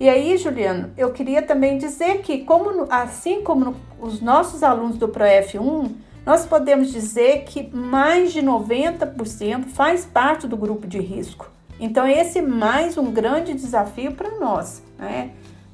E 0.00 0.08
aí, 0.08 0.36
Juliano, 0.36 0.92
eu 0.96 1.10
queria 1.12 1.42
também 1.42 1.76
dizer 1.76 2.20
que, 2.22 2.44
como, 2.44 2.86
assim 2.88 3.42
como 3.42 3.74
os 4.00 4.20
nossos 4.20 4.62
alunos 4.62 4.96
do 4.96 5.08
ProF1, 5.08 5.90
nós 6.24 6.46
podemos 6.46 6.92
dizer 6.92 7.44
que 7.44 7.68
mais 7.74 8.32
de 8.32 8.40
90% 8.40 9.64
faz 9.66 10.04
parte 10.04 10.46
do 10.46 10.56
grupo 10.56 10.86
de 10.86 11.00
risco. 11.00 11.50
Então, 11.80 12.06
esse 12.06 12.38
é 12.38 12.42
mais 12.42 12.96
um 12.96 13.10
grande 13.10 13.54
desafio 13.54 14.12
para 14.12 14.38
nós. 14.38 14.82
Né? 14.98 15.30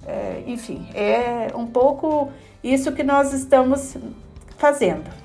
É, 0.07 0.43
enfim, 0.47 0.87
é 0.95 1.49
um 1.55 1.67
pouco 1.67 2.31
isso 2.63 2.93
que 2.93 3.03
nós 3.03 3.33
estamos 3.33 3.97
fazendo. 4.57 5.24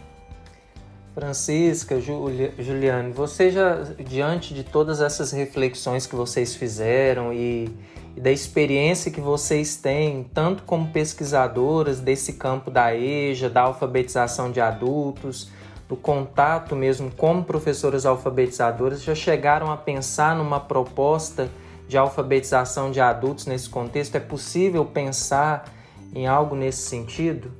Francisca, 1.20 2.00
Julia, 2.00 2.54
Juliane, 2.58 3.12
você 3.12 3.52
já, 3.52 3.84
diante 4.00 4.54
de 4.54 4.64
todas 4.64 5.02
essas 5.02 5.34
reflexões 5.34 6.08
que 6.08 6.16
vocês 6.16 6.56
fizeram 6.56 7.34
e, 7.34 7.70
e, 8.16 8.22
da 8.22 8.32
experiência 8.32 9.12
que 9.12 9.20
vocês 9.20 9.76
têm, 9.76 10.24
tanto 10.34 10.64
como 10.64 10.88
pesquisadoras 10.88 12.00
desse 12.00 12.34
campo 12.34 12.72
da 12.72 12.96
EJA, 12.96 13.50
da 13.50 13.64
alfabetização 13.64 14.50
de 14.50 14.62
adultos, 14.62 15.52
do 15.90 15.98
contato 15.98 16.74
mesmo 16.74 17.12
como 17.12 17.44
professoras 17.44 18.06
alfabetizadoras, 18.06 19.04
já 19.04 19.14
chegaram 19.14 19.70
a 19.70 19.76
pensar 19.76 20.34
numa 20.38 20.62
proposta 20.62 21.50
de 21.86 21.98
alfabetização 21.98 22.92
de 22.92 23.02
adultos 23.02 23.46
nesse 23.46 23.68
contexto? 23.68 24.16
É 24.16 24.22
possível 24.22 24.86
pensar 24.86 25.70
em 26.16 26.28
algo 26.28 26.56
nesse 26.56 26.84
sentido? 26.84 27.52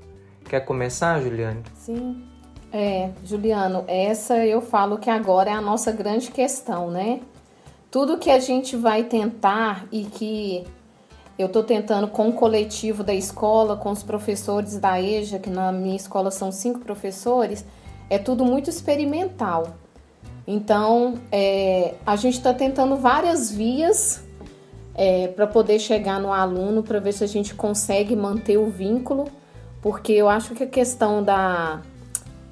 Quer 0.46 0.62
começar, 0.62 1.20
Juliane? 1.20 1.62
Sim. 1.76 2.29
É, 2.72 3.10
Juliano, 3.26 3.84
essa 3.88 4.46
eu 4.46 4.62
falo 4.62 5.00
que 5.00 5.10
agora 5.10 5.50
é 5.50 5.54
a 5.54 5.62
nossa 5.62 5.92
grande 5.92 6.30
questão, 6.30 6.92
né? 6.92 7.22
Tudo 7.90 8.20
que 8.20 8.30
a 8.30 8.40
gente 8.40 8.76
vai 8.76 9.04
tentar 9.04 9.88
e 9.92 10.04
que 10.04 10.68
eu 11.38 11.48
estou 11.48 11.64
tentando 11.64 12.08
com 12.08 12.30
o 12.30 12.34
coletivo 12.34 13.04
da 13.04 13.14
escola, 13.14 13.76
com 13.76 13.90
os 13.90 14.04
professores 14.04 14.78
da 14.78 15.02
EJA, 15.02 15.40
que 15.40 15.50
na 15.50 15.72
minha 15.72 15.96
escola 15.96 16.30
são 16.30 16.52
cinco 16.52 16.80
professores, 16.80 17.66
é 18.10 18.20
tudo 18.20 18.46
muito 18.46 18.70
experimental. 18.70 19.76
Então, 20.46 21.16
é, 21.32 21.96
a 22.06 22.16
gente 22.16 22.36
está 22.36 22.54
tentando 22.54 22.96
várias 22.98 23.52
vias 23.52 24.24
é, 24.94 25.28
para 25.30 25.48
poder 25.48 25.80
chegar 25.80 26.20
no 26.20 26.34
aluno, 26.34 26.84
para 26.84 27.00
ver 27.00 27.14
se 27.14 27.24
a 27.24 27.28
gente 27.28 27.56
consegue 27.56 28.16
manter 28.16 28.58
o 28.58 28.70
vínculo, 28.70 29.26
porque 29.82 30.12
eu 30.12 30.28
acho 30.28 30.54
que 30.54 30.64
a 30.64 30.68
questão 30.68 31.24
da 31.24 31.82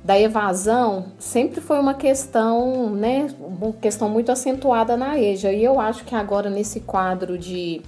da 0.07 0.17
evasão 0.17 1.07
sempre 1.19 1.59
foi 1.59 1.77
uma 1.77 1.93
questão, 1.93 2.91
né, 2.91 3.27
uma 3.41 3.73
questão 3.73 4.07
muito 4.07 4.31
acentuada 4.31 4.95
na 4.95 5.19
EJA. 5.19 5.51
E 5.51 5.61
eu 5.61 5.81
acho 5.81 6.05
que 6.05 6.15
agora 6.15 6.49
nesse 6.49 6.79
quadro 6.79 7.37
de 7.37 7.81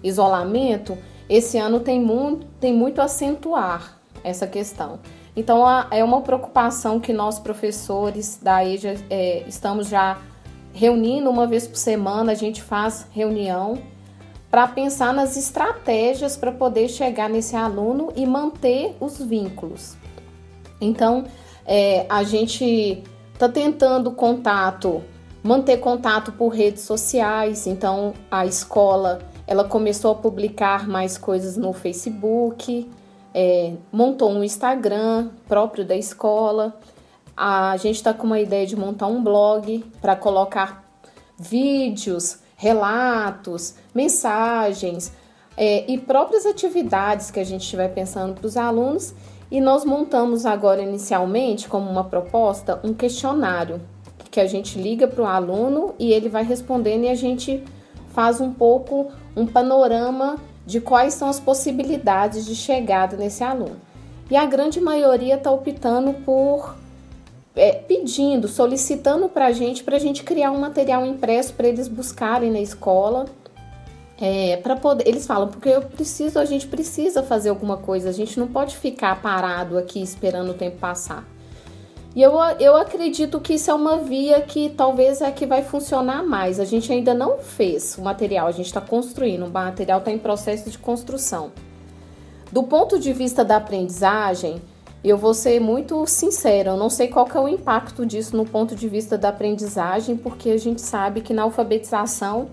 isolamento, 0.00 0.96
esse 1.28 1.58
ano 1.58 1.80
tem 1.80 2.00
muito, 2.00 2.46
tem 2.60 2.72
muito 2.72 3.00
a 3.00 3.06
acentuar 3.06 3.98
essa 4.22 4.46
questão. 4.46 5.00
Então 5.34 5.64
é 5.90 6.04
uma 6.04 6.20
preocupação 6.20 7.00
que 7.00 7.12
nós 7.12 7.40
professores 7.40 8.38
da 8.40 8.64
EJA 8.64 8.94
é, 9.10 9.42
estamos 9.48 9.88
já 9.88 10.16
reunindo 10.72 11.28
uma 11.28 11.44
vez 11.44 11.66
por 11.66 11.76
semana, 11.76 12.30
a 12.30 12.36
gente 12.36 12.62
faz 12.62 13.04
reunião 13.10 13.82
para 14.48 14.68
pensar 14.68 15.12
nas 15.12 15.36
estratégias 15.36 16.36
para 16.36 16.52
poder 16.52 16.88
chegar 16.88 17.28
nesse 17.28 17.56
aluno 17.56 18.12
e 18.14 18.24
manter 18.24 18.94
os 19.00 19.20
vínculos. 19.20 19.96
Então, 20.80 21.24
é, 21.68 22.06
a 22.08 22.22
gente 22.22 23.04
está 23.34 23.46
tentando 23.46 24.10
contato, 24.10 25.04
manter 25.44 25.76
contato 25.76 26.32
por 26.32 26.48
redes 26.48 26.82
sociais. 26.82 27.66
Então 27.66 28.14
a 28.30 28.46
escola 28.46 29.18
ela 29.46 29.64
começou 29.64 30.12
a 30.12 30.14
publicar 30.14 30.88
mais 30.88 31.18
coisas 31.18 31.58
no 31.58 31.74
Facebook, 31.74 32.90
é, 33.34 33.74
montou 33.92 34.30
um 34.30 34.42
Instagram 34.42 35.28
próprio 35.46 35.84
da 35.84 35.94
escola. 35.94 36.74
A 37.36 37.76
gente 37.76 37.96
está 37.96 38.14
com 38.14 38.26
uma 38.26 38.40
ideia 38.40 38.66
de 38.66 38.74
montar 38.74 39.06
um 39.06 39.22
blog 39.22 39.84
para 40.00 40.16
colocar 40.16 40.84
vídeos, 41.38 42.38
relatos, 42.56 43.74
mensagens 43.94 45.12
é, 45.56 45.84
e 45.88 45.98
próprias 45.98 46.46
atividades 46.46 47.30
que 47.30 47.38
a 47.38 47.44
gente 47.44 47.62
estiver 47.62 47.88
pensando 47.88 48.34
para 48.34 48.46
os 48.46 48.56
alunos 48.56 49.14
e 49.50 49.60
nós 49.60 49.84
montamos 49.84 50.44
agora 50.44 50.82
inicialmente 50.82 51.68
como 51.68 51.90
uma 51.90 52.04
proposta 52.04 52.80
um 52.84 52.92
questionário 52.92 53.80
que 54.30 54.40
a 54.40 54.46
gente 54.46 54.78
liga 54.78 55.08
para 55.08 55.22
o 55.22 55.26
aluno 55.26 55.94
e 55.98 56.12
ele 56.12 56.28
vai 56.28 56.44
respondendo 56.44 57.04
e 57.04 57.08
a 57.08 57.14
gente 57.14 57.64
faz 58.10 58.40
um 58.40 58.52
pouco 58.52 59.10
um 59.36 59.46
panorama 59.46 60.36
de 60.66 60.80
quais 60.80 61.14
são 61.14 61.28
as 61.28 61.40
possibilidades 61.40 62.44
de 62.44 62.54
chegada 62.54 63.16
nesse 63.16 63.42
aluno. 63.42 63.76
e 64.30 64.36
a 64.36 64.44
grande 64.44 64.80
maioria 64.80 65.36
está 65.36 65.50
optando 65.50 66.12
por 66.24 66.76
é, 67.56 67.72
pedindo, 67.72 68.46
solicitando 68.46 69.28
para 69.28 69.46
a 69.46 69.52
gente, 69.52 69.82
para 69.82 69.96
a 69.96 69.98
gente 69.98 70.22
criar 70.22 70.52
um 70.52 70.60
material 70.60 71.04
impresso 71.04 71.54
para 71.54 71.66
eles 71.66 71.88
buscarem 71.88 72.52
na 72.52 72.60
escola. 72.60 73.26
É, 74.20 74.56
para 74.56 74.74
poder, 74.74 75.06
eles 75.06 75.26
falam 75.26 75.48
porque 75.48 75.68
eu 75.68 75.82
preciso, 75.82 76.40
a 76.40 76.44
gente 76.44 76.66
precisa 76.66 77.22
fazer 77.22 77.50
alguma 77.50 77.76
coisa, 77.76 78.08
a 78.08 78.12
gente 78.12 78.38
não 78.38 78.48
pode 78.48 78.76
ficar 78.76 79.22
parado 79.22 79.78
aqui 79.78 80.02
esperando 80.02 80.50
o 80.50 80.54
tempo 80.54 80.76
passar. 80.78 81.24
E 82.16 82.22
eu, 82.22 82.32
eu 82.58 82.76
acredito 82.76 83.38
que 83.38 83.54
isso 83.54 83.70
é 83.70 83.74
uma 83.74 83.98
via 83.98 84.40
que 84.40 84.70
talvez 84.70 85.20
é 85.20 85.30
que 85.30 85.46
vai 85.46 85.62
funcionar 85.62 86.24
mais. 86.24 86.58
A 86.58 86.64
gente 86.64 86.92
ainda 86.92 87.14
não 87.14 87.38
fez 87.38 87.96
o 87.96 88.02
material, 88.02 88.48
a 88.48 88.50
gente 88.50 88.66
está 88.66 88.80
construindo, 88.80 89.46
o 89.46 89.50
material 89.50 90.00
está 90.00 90.10
em 90.10 90.18
processo 90.18 90.68
de 90.68 90.78
construção. 90.78 91.52
Do 92.50 92.64
ponto 92.64 92.98
de 92.98 93.12
vista 93.12 93.44
da 93.44 93.58
aprendizagem, 93.58 94.60
eu 95.04 95.16
vou 95.16 95.32
ser 95.32 95.60
muito 95.60 96.04
sincera, 96.06 96.70
eu 96.70 96.76
não 96.76 96.90
sei 96.90 97.06
qual 97.06 97.28
é 97.32 97.38
o 97.38 97.48
impacto 97.48 98.04
disso 98.04 98.36
no 98.36 98.44
ponto 98.44 98.74
de 98.74 98.88
vista 98.88 99.16
da 99.16 99.28
aprendizagem, 99.28 100.16
porque 100.16 100.50
a 100.50 100.58
gente 100.58 100.80
sabe 100.80 101.20
que 101.20 101.32
na 101.32 101.42
alfabetização 101.42 102.48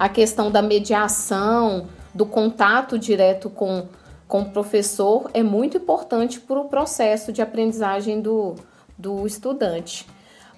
a 0.00 0.08
questão 0.08 0.50
da 0.50 0.62
mediação, 0.62 1.86
do 2.14 2.24
contato 2.24 2.98
direto 2.98 3.50
com, 3.50 3.86
com 4.26 4.40
o 4.40 4.50
professor 4.50 5.30
é 5.34 5.42
muito 5.42 5.76
importante 5.76 6.40
para 6.40 6.58
o 6.58 6.70
processo 6.70 7.30
de 7.30 7.42
aprendizagem 7.42 8.18
do, 8.18 8.54
do 8.96 9.26
estudante. 9.26 10.06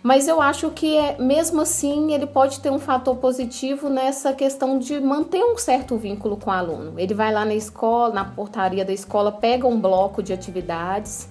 Mas 0.01 0.29
eu 0.29 0.41
acho 0.41 0.71
que 0.71 0.97
é, 0.97 1.19
mesmo 1.19 1.61
assim 1.61 2.13
ele 2.13 2.25
pode 2.25 2.61
ter 2.61 2.71
um 2.71 2.79
fator 2.79 3.17
positivo 3.17 3.89
nessa 3.89 4.33
questão 4.33 4.79
de 4.79 5.01
manter 5.01 5.43
um 5.43 5.59
certo 5.59 5.97
vínculo 5.97 6.37
com 6.37 6.49
o 6.49 6.53
aluno. 6.53 6.95
Ele 6.97 7.13
vai 7.13 7.33
lá 7.33 7.45
na 7.45 7.55
escola, 7.55 8.15
na 8.15 8.25
portaria 8.25 8.85
da 8.85 8.93
escola, 8.93 9.33
pega 9.33 9.67
um 9.67 9.81
bloco 9.81 10.23
de 10.23 10.33
atividades, 10.33 11.29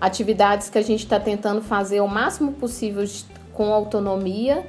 atividades 0.00 0.68
que 0.68 0.78
a 0.78 0.82
gente 0.82 1.04
está 1.04 1.20
tentando 1.20 1.62
fazer 1.62 2.00
o 2.00 2.08
máximo 2.08 2.54
possível 2.54 3.04
com 3.52 3.72
autonomia. 3.72 4.66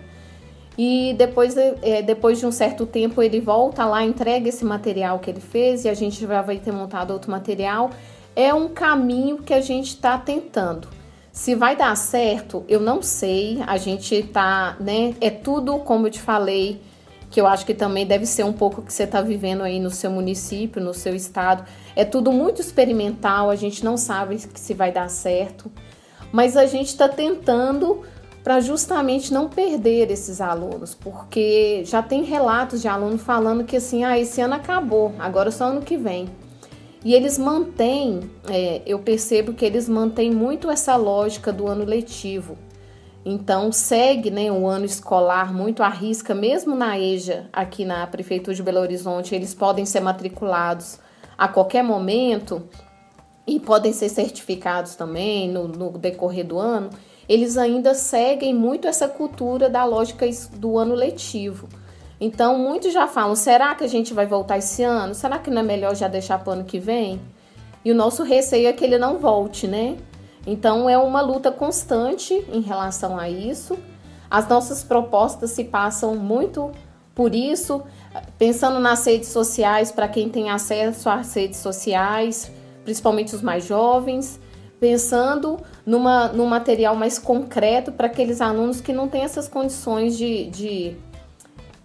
E 0.77 1.13
depois, 1.17 1.55
é, 1.55 2.01
depois 2.01 2.39
de 2.39 2.45
um 2.45 2.51
certo 2.51 2.85
tempo 2.85 3.21
ele 3.21 3.39
volta 3.39 3.85
lá, 3.85 4.03
entrega 4.03 4.49
esse 4.49 4.65
material 4.65 5.19
que 5.19 5.29
ele 5.29 5.39
fez 5.39 5.85
e 5.85 5.89
a 5.89 5.93
gente 5.93 6.25
já 6.25 6.41
vai 6.41 6.57
ter 6.57 6.71
montado 6.71 7.11
outro 7.11 7.29
material. 7.29 7.91
É 8.35 8.53
um 8.53 8.67
caminho 8.67 9.37
que 9.37 9.53
a 9.53 9.61
gente 9.61 9.89
está 9.89 10.17
tentando. 10.17 10.87
Se 11.31 11.55
vai 11.55 11.75
dar 11.75 11.95
certo, 11.95 12.63
eu 12.67 12.79
não 12.79 13.01
sei. 13.01 13.59
A 13.67 13.77
gente 13.77 14.23
tá, 14.23 14.75
né? 14.79 15.15
É 15.21 15.29
tudo 15.29 15.77
como 15.79 16.07
eu 16.07 16.11
te 16.11 16.19
falei, 16.19 16.81
que 17.29 17.41
eu 17.41 17.47
acho 17.47 17.65
que 17.65 17.73
também 17.73 18.05
deve 18.05 18.25
ser 18.27 18.43
um 18.43 18.53
pouco 18.53 18.81
que 18.81 18.93
você 18.93 19.03
está 19.03 19.21
vivendo 19.21 19.61
aí 19.61 19.79
no 19.79 19.89
seu 19.89 20.11
município, 20.11 20.81
no 20.81 20.93
seu 20.93 21.15
estado. 21.15 21.65
É 21.95 22.05
tudo 22.05 22.31
muito 22.31 22.61
experimental, 22.61 23.49
a 23.49 23.55
gente 23.55 23.83
não 23.83 23.97
sabe 23.97 24.39
se 24.39 24.73
vai 24.75 24.91
dar 24.91 25.09
certo, 25.09 25.71
mas 26.31 26.55
a 26.55 26.67
gente 26.67 26.89
está 26.89 27.09
tentando 27.09 28.03
para 28.43 28.59
justamente 28.59 29.33
não 29.33 29.47
perder 29.47 30.11
esses 30.11 30.41
alunos, 30.41 30.93
porque 30.93 31.83
já 31.85 32.03
tem 32.03 32.23
relatos 32.23 32.81
de 32.81 32.87
aluno 32.87 33.17
falando 33.17 33.63
que 33.63 33.77
assim, 33.77 34.03
ah, 34.03 34.19
esse 34.19 34.41
ano 34.41 34.55
acabou, 34.55 35.13
agora 35.17 35.49
só 35.49 35.65
ano 35.65 35.81
que 35.81 35.95
vem. 35.95 36.27
E 37.05 37.13
eles 37.13 37.37
mantêm, 37.37 38.29
é, 38.49 38.81
eu 38.85 38.99
percebo 38.99 39.53
que 39.53 39.65
eles 39.65 39.87
mantêm 39.87 40.31
muito 40.31 40.69
essa 40.69 40.95
lógica 40.95 41.51
do 41.51 41.67
ano 41.67 41.85
letivo. 41.85 42.57
Então 43.25 43.71
segue 43.71 44.29
né, 44.29 44.51
o 44.51 44.67
ano 44.67 44.85
escolar 44.85 45.53
muito 45.53 45.81
à 45.81 45.87
risca, 45.87 46.35
mesmo 46.35 46.75
na 46.75 46.99
EJA, 46.99 47.47
aqui 47.53 47.85
na 47.85 48.05
Prefeitura 48.07 48.55
de 48.55 48.61
Belo 48.61 48.79
Horizonte, 48.79 49.33
eles 49.33 49.53
podem 49.53 49.85
ser 49.85 50.01
matriculados 50.01 50.99
a 51.37 51.47
qualquer 51.47 51.83
momento 51.83 52.67
e 53.47 53.59
podem 53.59 53.93
ser 53.93 54.09
certificados 54.09 54.95
também 54.95 55.49
no, 55.49 55.67
no 55.67 55.91
decorrer 55.97 56.45
do 56.45 56.59
ano. 56.59 56.89
Eles 57.27 57.57
ainda 57.57 57.93
seguem 57.93 58.53
muito 58.53 58.87
essa 58.87 59.07
cultura 59.07 59.69
da 59.69 59.85
lógica 59.85 60.25
do 60.53 60.77
ano 60.77 60.93
letivo. 60.93 61.67
Então, 62.19 62.57
muitos 62.57 62.93
já 62.93 63.07
falam: 63.07 63.35
será 63.35 63.75
que 63.75 63.83
a 63.83 63.87
gente 63.87 64.13
vai 64.13 64.25
voltar 64.25 64.57
esse 64.57 64.83
ano? 64.83 65.13
Será 65.13 65.39
que 65.39 65.49
não 65.49 65.61
é 65.61 65.63
melhor 65.63 65.95
já 65.95 66.07
deixar 66.07 66.39
para 66.39 66.51
o 66.51 66.53
ano 66.53 66.63
que 66.63 66.79
vem? 66.79 67.19
E 67.83 67.91
o 67.91 67.95
nosso 67.95 68.23
receio 68.23 68.67
é 68.67 68.73
que 68.73 68.83
ele 68.83 68.97
não 68.97 69.17
volte, 69.17 69.67
né? 69.67 69.97
Então, 70.45 70.89
é 70.89 70.97
uma 70.97 71.21
luta 71.21 71.51
constante 71.51 72.33
em 72.51 72.61
relação 72.61 73.17
a 73.17 73.29
isso. 73.29 73.77
As 74.29 74.47
nossas 74.47 74.83
propostas 74.83 75.51
se 75.51 75.63
passam 75.63 76.15
muito 76.15 76.71
por 77.13 77.35
isso, 77.35 77.83
pensando 78.39 78.79
nas 78.79 79.05
redes 79.05 79.29
sociais, 79.29 79.91
para 79.91 80.07
quem 80.07 80.29
tem 80.29 80.49
acesso 80.49 81.09
às 81.09 81.33
redes 81.33 81.59
sociais, 81.59 82.51
principalmente 82.83 83.35
os 83.35 83.41
mais 83.41 83.65
jovens, 83.65 84.39
pensando 84.83 85.57
numa, 85.85 86.27
num 86.27 86.45
material 86.45 86.93
mais 86.93 87.17
concreto 87.17 87.89
para 87.89 88.07
aqueles 88.07 88.41
alunos 88.41 88.81
que 88.81 88.91
não 88.91 89.07
têm 89.07 89.21
essas 89.21 89.47
condições 89.47 90.17
de, 90.17 90.49
de 90.49 90.97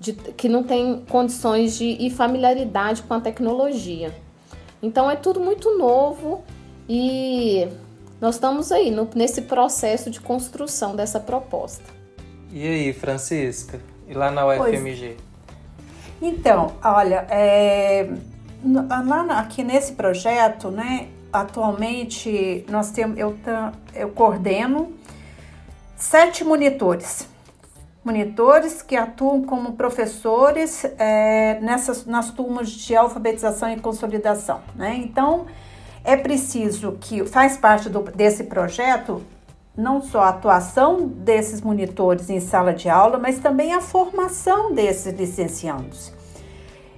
de, 0.00 0.12
que 0.12 0.48
não 0.48 0.64
tem 0.64 1.04
condições 1.08 1.76
de 1.76 1.96
e 1.98 2.10
familiaridade 2.10 3.02
com 3.02 3.14
a 3.14 3.20
tecnologia. 3.20 4.12
Então 4.82 5.08
é 5.08 5.14
tudo 5.14 5.38
muito 5.38 5.76
novo 5.78 6.42
e 6.88 7.68
nós 8.20 8.34
estamos 8.34 8.72
aí 8.72 8.90
no, 8.90 9.08
nesse 9.14 9.42
processo 9.42 10.10
de 10.10 10.20
construção 10.20 10.96
dessa 10.96 11.20
proposta. 11.20 11.84
E 12.52 12.66
aí, 12.66 12.92
Francisca? 12.92 13.80
E 14.08 14.14
lá 14.14 14.30
na 14.30 14.44
UFMG? 14.46 15.16
Pois. 15.16 16.32
Então, 16.32 16.74
olha, 16.82 17.26
é, 17.30 18.08
lá 18.64 19.38
aqui 19.38 19.62
nesse 19.62 19.92
projeto, 19.92 20.70
né, 20.70 21.08
atualmente 21.32 22.64
nós 22.68 22.90
temos, 22.90 23.18
eu, 23.18 23.36
eu 23.94 24.10
coordeno 24.10 24.92
sete 25.96 26.44
monitores 26.44 27.28
monitores 28.08 28.80
que 28.80 28.96
atuam 28.96 29.42
como 29.42 29.74
professores 29.74 30.82
é, 30.98 31.58
nessas, 31.60 32.06
nas 32.06 32.30
turmas 32.30 32.70
de 32.70 32.96
alfabetização 32.96 33.70
e 33.70 33.78
consolidação. 33.78 34.62
Né? 34.74 34.96
Então, 34.96 35.46
é 36.02 36.16
preciso 36.16 36.96
que 37.00 37.26
faz 37.26 37.58
parte 37.58 37.90
do, 37.90 38.00
desse 38.00 38.44
projeto 38.44 39.22
não 39.76 40.00
só 40.00 40.22
a 40.22 40.28
atuação 40.30 41.06
desses 41.06 41.60
monitores 41.60 42.30
em 42.30 42.40
sala 42.40 42.72
de 42.72 42.88
aula, 42.88 43.18
mas 43.18 43.38
também 43.38 43.74
a 43.74 43.80
formação 43.80 44.74
desses 44.74 45.12
licenciados. 45.14 46.12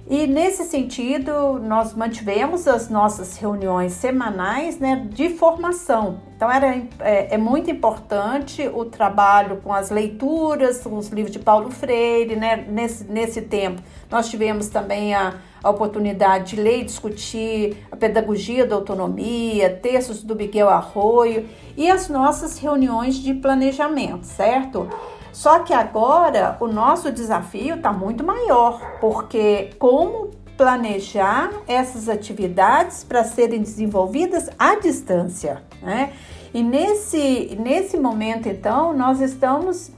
E 0.09 0.27
nesse 0.27 0.65
sentido, 0.65 1.59
nós 1.59 1.93
mantivemos 1.93 2.67
as 2.67 2.89
nossas 2.89 3.37
reuniões 3.37 3.93
semanais 3.93 4.77
né, 4.79 5.07
de 5.09 5.29
formação. 5.29 6.19
Então, 6.35 6.51
era, 6.51 6.75
é, 6.99 7.35
é, 7.35 7.37
muito 7.37 7.69
importante 7.69 8.67
o 8.67 8.83
trabalho 8.83 9.57
com 9.57 9.71
as 9.71 9.91
leituras, 9.91 10.81
com 10.81 10.97
os 10.97 11.09
livros 11.09 11.31
de 11.31 11.39
Paulo 11.39 11.69
Freire. 11.69 12.35
Né? 12.35 12.65
Nesse, 12.67 13.03
nesse 13.05 13.41
tempo, 13.43 13.81
nós 14.09 14.29
tivemos 14.29 14.67
também 14.69 15.13
a, 15.13 15.35
a 15.63 15.69
oportunidade 15.69 16.55
de 16.55 16.61
ler 16.61 16.81
e 16.81 16.85
discutir 16.85 17.77
a 17.91 17.95
pedagogia 17.95 18.65
da 18.65 18.75
autonomia, 18.75 19.69
textos 19.69 20.23
do 20.23 20.35
Miguel 20.35 20.67
Arroio 20.67 21.47
e 21.77 21.89
as 21.89 22.09
nossas 22.09 22.57
reuniões 22.57 23.15
de 23.15 23.35
planejamento, 23.35 24.25
certo? 24.25 24.89
Só 25.31 25.59
que 25.59 25.73
agora 25.73 26.57
o 26.59 26.67
nosso 26.67 27.11
desafio 27.11 27.75
está 27.75 27.91
muito 27.91 28.23
maior, 28.23 28.99
porque 28.99 29.71
como 29.79 30.31
planejar 30.57 31.51
essas 31.67 32.07
atividades 32.07 33.03
para 33.03 33.23
serem 33.23 33.61
desenvolvidas 33.61 34.49
à 34.59 34.75
distância, 34.75 35.63
né? 35.81 36.13
E 36.53 36.61
nesse, 36.61 37.57
nesse 37.59 37.97
momento, 37.97 38.47
então, 38.47 38.93
nós 38.93 39.21
estamos 39.21 39.91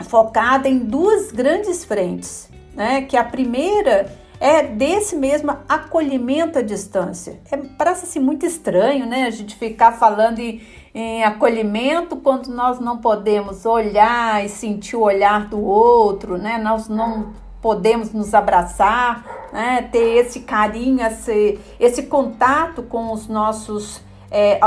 focados 0.00 0.66
em 0.66 0.78
duas 0.78 1.30
grandes 1.30 1.84
frentes, 1.84 2.50
né? 2.74 3.02
Que 3.02 3.16
a 3.16 3.22
primeira 3.22 4.10
é 4.40 4.62
desse 4.62 5.14
mesmo 5.14 5.56
acolhimento 5.68 6.58
à 6.58 6.62
distância. 6.62 7.40
É, 7.50 7.56
parece 7.56 8.04
assim, 8.04 8.18
muito 8.18 8.44
estranho, 8.44 9.06
né? 9.06 9.24
A 9.24 9.30
gente 9.30 9.54
ficar 9.54 9.92
falando 9.92 10.38
em 10.38 10.60
em 10.94 11.24
acolhimento 11.24 12.16
quando 12.16 12.46
nós 12.48 12.78
não 12.78 12.98
podemos 12.98 13.66
olhar 13.66 14.44
e 14.44 14.48
sentir 14.48 14.94
o 14.94 15.00
olhar 15.00 15.48
do 15.48 15.60
outro, 15.60 16.38
né? 16.38 16.56
Nós 16.56 16.88
não 16.88 17.32
podemos 17.60 18.12
nos 18.12 18.32
abraçar, 18.32 19.48
né? 19.52 19.88
ter 19.90 20.18
esse 20.18 20.40
carinho, 20.40 21.04
esse, 21.04 21.58
esse 21.80 22.04
contato 22.04 22.82
com 22.82 23.10
os 23.12 23.26
nossos 23.26 24.02
é, 24.30 24.60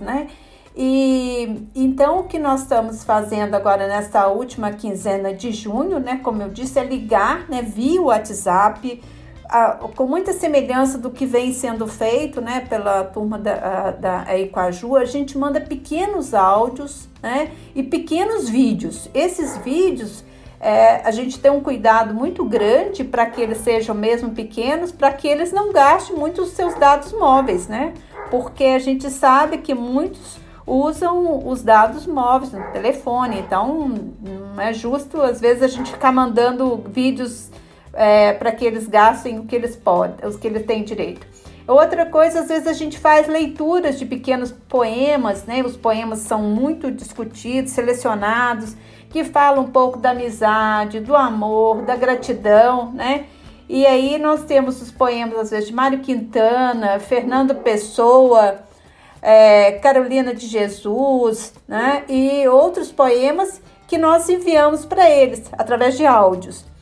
né? 0.00 0.28
E 0.76 1.68
então 1.74 2.18
o 2.18 2.24
que 2.24 2.38
nós 2.38 2.62
estamos 2.62 3.04
fazendo 3.04 3.54
agora 3.54 3.86
nessa 3.86 4.26
última 4.26 4.72
quinzena 4.72 5.32
de 5.32 5.52
junho, 5.52 6.00
né? 6.00 6.20
Como 6.22 6.42
eu 6.42 6.48
disse, 6.48 6.78
é 6.78 6.84
ligar, 6.84 7.48
né? 7.48 7.62
Via 7.62 8.02
WhatsApp 8.02 9.00
a, 9.48 9.72
com 9.94 10.06
muita 10.06 10.32
semelhança 10.32 10.98
do 10.98 11.10
que 11.10 11.26
vem 11.26 11.52
sendo 11.52 11.86
feito 11.86 12.40
né, 12.40 12.66
pela 12.68 13.04
turma 13.04 13.38
da, 13.38 13.54
a, 13.54 13.90
da 13.90 14.38
Equaju, 14.38 14.96
a 14.96 15.04
gente 15.04 15.36
manda 15.36 15.60
pequenos 15.60 16.34
áudios 16.34 17.08
né, 17.22 17.50
e 17.74 17.82
pequenos 17.82 18.48
vídeos. 18.48 19.08
Esses 19.14 19.56
vídeos 19.58 20.24
é, 20.60 21.06
a 21.06 21.10
gente 21.10 21.38
tem 21.38 21.50
um 21.50 21.60
cuidado 21.60 22.14
muito 22.14 22.44
grande 22.44 23.04
para 23.04 23.26
que 23.26 23.40
eles 23.40 23.58
sejam 23.58 23.94
mesmo 23.94 24.30
pequenos, 24.30 24.90
para 24.90 25.12
que 25.12 25.28
eles 25.28 25.52
não 25.52 25.72
gastem 25.72 26.16
muito 26.16 26.42
os 26.42 26.50
seus 26.50 26.74
dados 26.74 27.12
móveis, 27.12 27.68
né? 27.68 27.92
porque 28.30 28.64
a 28.64 28.78
gente 28.78 29.10
sabe 29.10 29.58
que 29.58 29.74
muitos 29.74 30.38
usam 30.66 31.46
os 31.46 31.62
dados 31.62 32.06
móveis 32.06 32.52
no 32.52 32.62
telefone, 32.72 33.38
então 33.38 33.88
não 34.20 34.60
é 34.60 34.72
justo 34.72 35.20
às 35.20 35.40
vezes 35.40 35.62
a 35.62 35.68
gente 35.68 35.92
ficar 35.92 36.10
mandando 36.10 36.82
vídeos 36.88 37.50
é, 37.94 38.32
para 38.32 38.52
que 38.52 38.64
eles 38.64 38.86
gastem 38.86 39.38
o 39.38 39.44
que 39.44 39.54
eles 39.54 39.76
podem, 39.76 40.28
os 40.28 40.36
que 40.36 40.46
eles 40.46 40.64
têm 40.66 40.84
direito. 40.84 41.26
Outra 41.66 42.04
coisa, 42.04 42.40
às 42.40 42.48
vezes 42.48 42.66
a 42.66 42.74
gente 42.74 42.98
faz 42.98 43.26
leituras 43.26 43.98
de 43.98 44.04
pequenos 44.04 44.52
poemas, 44.52 45.44
né? 45.44 45.62
Os 45.62 45.76
poemas 45.76 46.18
são 46.18 46.42
muito 46.42 46.90
discutidos, 46.90 47.72
selecionados, 47.72 48.76
que 49.08 49.24
falam 49.24 49.64
um 49.64 49.70
pouco 49.70 49.98
da 49.98 50.10
amizade, 50.10 51.00
do 51.00 51.16
amor, 51.16 51.82
da 51.82 51.96
gratidão, 51.96 52.92
né? 52.92 53.24
E 53.66 53.86
aí 53.86 54.18
nós 54.18 54.44
temos 54.44 54.82
os 54.82 54.90
poemas, 54.90 55.38
às 55.38 55.50
vezes, 55.52 55.68
de 55.68 55.74
Mário 55.74 56.00
Quintana, 56.00 57.00
Fernando 57.00 57.54
Pessoa, 57.54 58.58
é, 59.22 59.72
Carolina 59.72 60.34
de 60.34 60.46
Jesus, 60.46 61.54
né? 61.66 62.04
E 62.10 62.46
outros 62.46 62.92
poemas 62.92 63.62
que 63.88 63.96
nós 63.96 64.28
enviamos 64.28 64.84
para 64.84 65.08
eles 65.08 65.50
através 65.52 65.96
de 65.96 66.04
áudios. 66.04 66.73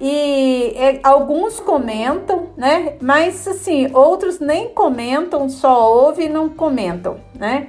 E 0.00 0.74
é, 0.76 1.00
alguns 1.02 1.58
comentam, 1.58 2.50
né? 2.56 2.94
Mas 3.00 3.46
assim, 3.48 3.90
outros 3.92 4.38
nem 4.38 4.68
comentam, 4.68 5.48
só 5.48 5.92
ouvem 5.92 6.26
e 6.26 6.28
não 6.28 6.48
comentam, 6.48 7.16
né? 7.34 7.68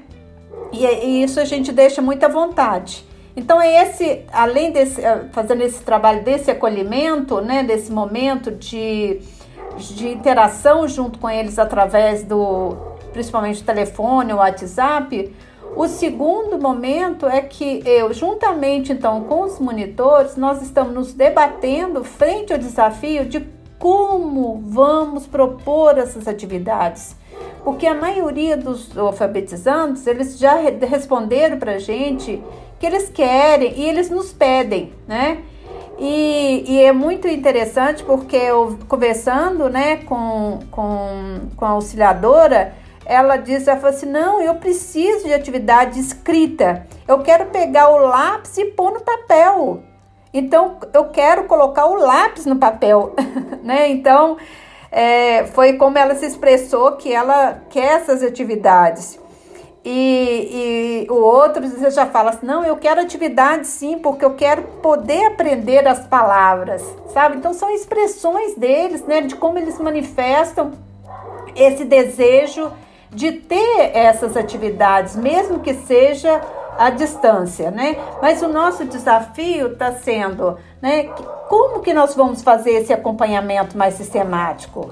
E, 0.71 0.85
e 0.85 1.23
isso 1.23 1.39
a 1.39 1.45
gente 1.45 1.71
deixa 1.71 2.01
muita 2.01 2.29
vontade. 2.29 3.03
Então 3.35 3.59
é 3.59 3.83
esse, 3.83 4.25
além 4.31 4.71
desse, 4.71 5.01
eh, 5.03 5.25
fazendo 5.31 5.61
esse 5.61 5.81
trabalho 5.81 6.23
desse 6.23 6.51
acolhimento, 6.51 7.41
né? 7.41 7.63
Desse 7.63 7.91
momento 7.91 8.51
de, 8.51 9.21
de 9.77 10.09
interação 10.09 10.87
junto 10.87 11.17
com 11.17 11.29
eles 11.29 11.57
através 11.57 12.23
do, 12.23 12.75
principalmente 13.11 13.63
telefone, 13.63 14.33
WhatsApp, 14.33 15.33
o 15.75 15.87
segundo 15.87 16.59
momento 16.59 17.25
é 17.25 17.41
que 17.41 17.81
eu, 17.85 18.13
juntamente 18.13 18.91
então 18.91 19.23
com 19.23 19.41
os 19.41 19.59
monitores, 19.59 20.35
nós 20.35 20.61
estamos 20.61 20.93
nos 20.93 21.13
debatendo 21.13 22.03
frente 22.03 22.51
ao 22.51 22.59
desafio 22.59 23.25
de 23.25 23.47
como 23.77 24.61
vamos 24.65 25.25
propor 25.25 25.97
essas 25.97 26.27
atividades. 26.27 27.15
Porque 27.63 27.87
a 27.87 27.93
maioria 27.93 28.57
dos 28.57 28.97
alfabetizantes, 28.97 30.05
eles 30.05 30.37
já 30.37 30.55
responderam 30.55 31.57
para 31.57 31.73
a 31.73 31.79
gente 31.79 32.41
que 32.79 32.85
eles 32.85 33.09
querem 33.09 33.73
e 33.77 33.87
eles 33.87 34.09
nos 34.09 34.33
pedem, 34.33 34.93
né? 35.07 35.39
E, 35.97 36.63
e, 36.65 36.81
é 36.81 36.93
muito 36.93 37.27
interessante 37.27 38.03
porque 38.03 38.37
eu 38.37 38.79
conversando 38.87 39.69
né, 39.69 39.97
com, 39.97 40.59
com, 40.71 41.41
com 41.57 41.65
a 41.65 41.71
auxiliadora, 41.71 42.73
ela 43.09 43.37
disse, 43.37 43.67
ela 43.67 43.79
falou 43.79 43.95
assim, 43.95 44.05
não, 44.05 44.39
eu 44.39 44.53
preciso 44.55 45.25
de 45.25 45.33
atividade 45.33 45.99
escrita. 45.99 46.85
Eu 47.07 47.23
quero 47.23 47.47
pegar 47.47 47.89
o 47.89 47.97
lápis 47.97 48.55
e 48.59 48.65
pôr 48.65 48.91
no 48.93 49.01
papel. 49.01 49.81
Então, 50.31 50.77
eu 50.93 51.05
quero 51.05 51.45
colocar 51.45 51.87
o 51.87 51.95
lápis 51.95 52.45
no 52.45 52.57
papel, 52.57 53.15
né? 53.63 53.89
Então, 53.89 54.37
é, 54.91 55.47
foi 55.47 55.73
como 55.73 55.97
ela 55.97 56.13
se 56.13 56.27
expressou 56.27 56.91
que 56.97 57.11
ela 57.11 57.63
quer 57.71 57.93
essas 57.95 58.21
atividades. 58.21 59.19
E, 59.83 61.07
e 61.07 61.11
o 61.11 61.15
outro 61.15 61.67
você 61.67 61.89
já 61.89 62.05
fala 62.05 62.29
assim, 62.29 62.45
não, 62.45 62.63
eu 62.63 62.77
quero 62.77 63.01
atividade 63.01 63.65
sim, 63.65 63.97
porque 63.97 64.23
eu 64.23 64.35
quero 64.35 64.61
poder 64.83 65.25
aprender 65.25 65.87
as 65.87 66.05
palavras, 66.05 66.85
sabe? 67.11 67.37
Então 67.37 67.55
são 67.55 67.71
expressões 67.73 68.53
deles, 68.53 69.01
né, 69.07 69.21
de 69.21 69.35
como 69.35 69.57
eles 69.57 69.79
manifestam 69.79 70.73
esse 71.55 71.83
desejo 71.83 72.71
de 73.11 73.31
ter 73.31 73.91
essas 73.93 74.37
atividades, 74.37 75.15
mesmo 75.15 75.59
que 75.59 75.73
seja 75.73 76.41
à 76.77 76.89
distância, 76.89 77.71
né? 77.71 77.97
Mas 78.21 78.41
o 78.41 78.47
nosso 78.47 78.85
desafio 78.85 79.73
está 79.73 79.91
sendo, 79.91 80.57
né? 80.81 81.09
Como 81.49 81.81
que 81.81 81.93
nós 81.93 82.15
vamos 82.15 82.41
fazer 82.41 82.71
esse 82.71 82.93
acompanhamento 82.93 83.77
mais 83.77 83.95
sistemático? 83.95 84.89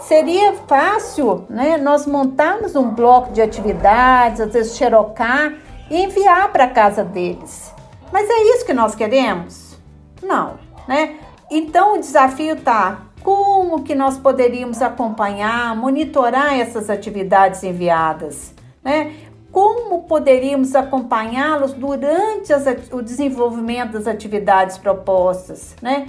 Seria 0.00 0.52
fácil, 0.68 1.46
né? 1.48 1.76
Nós 1.76 2.06
montarmos 2.06 2.76
um 2.76 2.90
bloco 2.90 3.32
de 3.32 3.40
atividades, 3.40 4.40
às 4.40 4.52
vezes 4.52 4.76
xerocar 4.76 5.54
e 5.90 6.02
enviar 6.02 6.52
para 6.52 6.68
casa 6.68 7.02
deles. 7.02 7.74
Mas 8.12 8.28
é 8.28 8.42
isso 8.54 8.64
que 8.64 8.74
nós 8.74 8.94
queremos? 8.94 9.76
Não, 10.22 10.58
né? 10.86 11.16
Então 11.50 11.94
o 11.94 11.98
desafio 11.98 12.54
está 12.54 12.98
como 13.24 13.82
que 13.82 13.94
nós 13.94 14.18
poderíamos 14.18 14.82
acompanhar, 14.82 15.74
monitorar 15.74 16.60
essas 16.60 16.90
atividades 16.90 17.64
enviadas, 17.64 18.54
né? 18.84 19.14
Como 19.50 20.02
poderíamos 20.02 20.74
acompanhá-los 20.74 21.72
durante 21.72 22.52
as, 22.52 22.66
o 22.92 23.00
desenvolvimento 23.00 23.92
das 23.92 24.06
atividades 24.06 24.76
propostas, 24.76 25.74
né? 25.80 26.06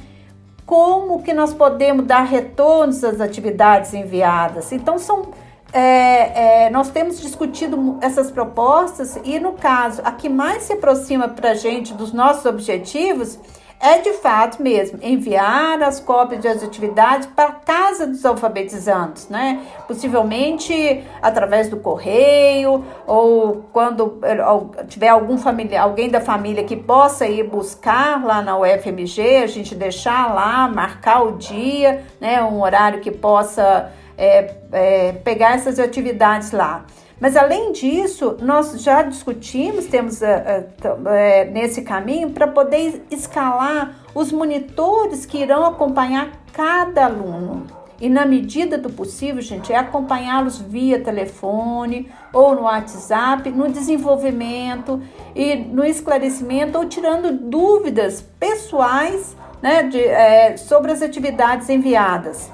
Como 0.66 1.24
que 1.24 1.34
nós 1.34 1.54
podemos 1.54 2.06
dar 2.06 2.24
retornos 2.24 3.02
às 3.02 3.22
atividades 3.22 3.94
enviadas? 3.94 4.74
Então 4.74 4.98
são 4.98 5.30
é, 5.72 6.66
é, 6.66 6.70
nós 6.70 6.90
temos 6.90 7.22
discutido 7.22 7.98
essas 8.02 8.30
propostas 8.30 9.18
e 9.24 9.40
no 9.40 9.54
caso 9.54 10.02
a 10.04 10.12
que 10.12 10.28
mais 10.28 10.64
se 10.64 10.74
aproxima 10.74 11.30
para 11.30 11.52
a 11.52 11.56
gente 11.56 11.94
dos 11.94 12.12
nossos 12.12 12.46
objetivos 12.46 13.40
é 13.80 14.00
de 14.00 14.14
fato 14.14 14.62
mesmo 14.62 15.00
enviar 15.02 15.82
as 15.82 16.00
cópias 16.00 16.44
das 16.44 16.64
atividades 16.64 17.28
para 17.28 17.52
casa 17.52 18.08
dos 18.08 18.26
alfabetizantes, 18.26 19.30
né? 19.30 19.62
Possivelmente 19.88 21.04
através 21.22 21.70
do 21.70 21.78
correio 21.78 22.84
ou 23.06 23.66
quando 23.72 24.20
eh, 24.24 24.84
tiver 24.88 25.10
algum 25.10 25.38
familiar, 25.38 25.84
alguém 25.84 26.10
da 26.10 26.22
família 26.22 26.64
que 26.64 26.76
possa 26.76 27.28
ir 27.28 27.44
buscar 27.44 28.24
lá 28.26 28.42
na 28.42 28.58
UFMG, 28.58 29.38
a 29.44 29.48
gente 29.48 29.76
deixar 29.76 30.34
lá, 30.34 30.68
marcar 30.68 31.24
o 31.24 31.38
dia, 31.38 32.04
né? 32.20 32.42
Um 32.44 32.62
horário 32.62 33.02
que 33.02 33.12
possa 33.12 33.92
é, 34.18 34.56
é, 34.72 35.12
pegar 35.12 35.56
essas 35.56 35.80
atividades 35.80 36.52
lá. 36.52 36.86
Mas 37.20 37.38
além 37.38 37.72
disso, 37.72 38.38
nós 38.42 38.82
já 38.82 39.02
discutimos, 39.02 39.86
temos 39.86 40.22
uh, 40.22 40.26
uh, 40.26 41.52
nesse 41.52 41.82
caminho 41.82 42.32
para 42.32 42.48
poder 42.48 43.06
escalar 43.10 44.06
os 44.14 44.32
monitores 44.32 45.26
que 45.26 45.38
irão 45.38 45.66
acompanhar 45.66 46.32
cada 46.52 47.06
aluno. 47.06 47.66
E 48.00 48.10
na 48.10 48.26
medida 48.26 48.78
do 48.78 48.90
possível, 48.90 49.42
gente, 49.42 49.72
é 49.72 49.78
acompanhá-los 49.78 50.60
via 50.60 51.00
telefone 51.00 52.12
ou 52.34 52.54
no 52.54 52.64
WhatsApp, 52.64 53.50
no 53.50 53.70
desenvolvimento 53.72 55.02
e 55.34 55.56
no 55.56 55.86
esclarecimento 55.86 56.78
ou 56.78 56.86
tirando 56.86 57.32
dúvidas 57.32 58.22
pessoais 58.38 59.36
né, 59.62 59.84
de, 59.84 60.00
é, 60.00 60.58
sobre 60.58 60.92
as 60.92 61.02
atividades 61.02 61.70
enviadas. 61.70 62.52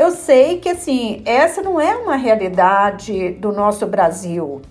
Eu 0.00 0.12
sei 0.12 0.58
que 0.58 0.70
assim, 0.70 1.20
essa 1.26 1.60
não 1.60 1.78
é 1.78 1.94
uma 1.94 2.16
realidade 2.16 3.32
do 3.32 3.52
nosso 3.52 3.86
Brasil, 3.86 4.62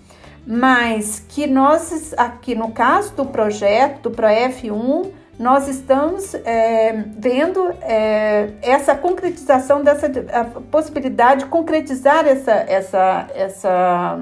mas 0.44 1.24
que 1.28 1.46
nós, 1.46 2.12
aqui 2.16 2.56
no 2.56 2.72
caso 2.72 3.14
do 3.14 3.24
projeto, 3.24 4.08
do 4.08 4.10
ProF1, 4.10 5.12
nós 5.38 5.68
estamos 5.68 6.34
é, 6.34 7.04
vendo 7.16 7.72
é, 7.80 8.54
essa 8.60 8.96
concretização 8.96 9.84
dessa 9.84 10.10
possibilidade 10.68 11.44
de 11.44 11.46
concretizar 11.46 12.26
essa, 12.26 12.52
essa, 12.66 13.28
essa 13.32 14.18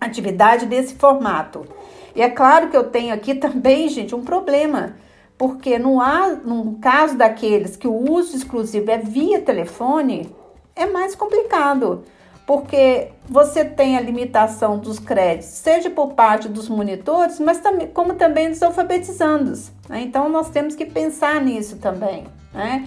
atividade 0.00 0.66
desse 0.66 0.94
formato. 0.94 1.66
E 2.14 2.22
é 2.22 2.30
claro 2.30 2.68
que 2.68 2.76
eu 2.76 2.84
tenho 2.84 3.12
aqui 3.12 3.34
também, 3.46 3.88
gente, 3.88 4.14
um 4.14 4.22
problema 4.22 4.94
porque 5.40 5.78
no, 5.78 6.00
no 6.44 6.74
caso 6.82 7.16
daqueles 7.16 7.74
que 7.74 7.88
o 7.88 7.94
uso 8.12 8.36
exclusivo 8.36 8.90
é 8.90 8.98
via 8.98 9.40
telefone, 9.40 10.28
é 10.76 10.84
mais 10.84 11.14
complicado, 11.14 12.04
porque 12.46 13.08
você 13.26 13.64
tem 13.64 13.96
a 13.96 14.02
limitação 14.02 14.76
dos 14.76 14.98
créditos, 14.98 15.48
seja 15.48 15.88
por 15.88 16.08
parte 16.08 16.46
dos 16.46 16.68
monitores, 16.68 17.40
mas 17.40 17.58
também, 17.58 17.86
como 17.86 18.16
também 18.16 18.50
dos 18.50 18.62
alfabetizandos. 18.62 19.72
Né? 19.88 20.02
Então, 20.02 20.28
nós 20.28 20.50
temos 20.50 20.74
que 20.74 20.84
pensar 20.84 21.40
nisso 21.40 21.78
também. 21.78 22.24
Né? 22.52 22.86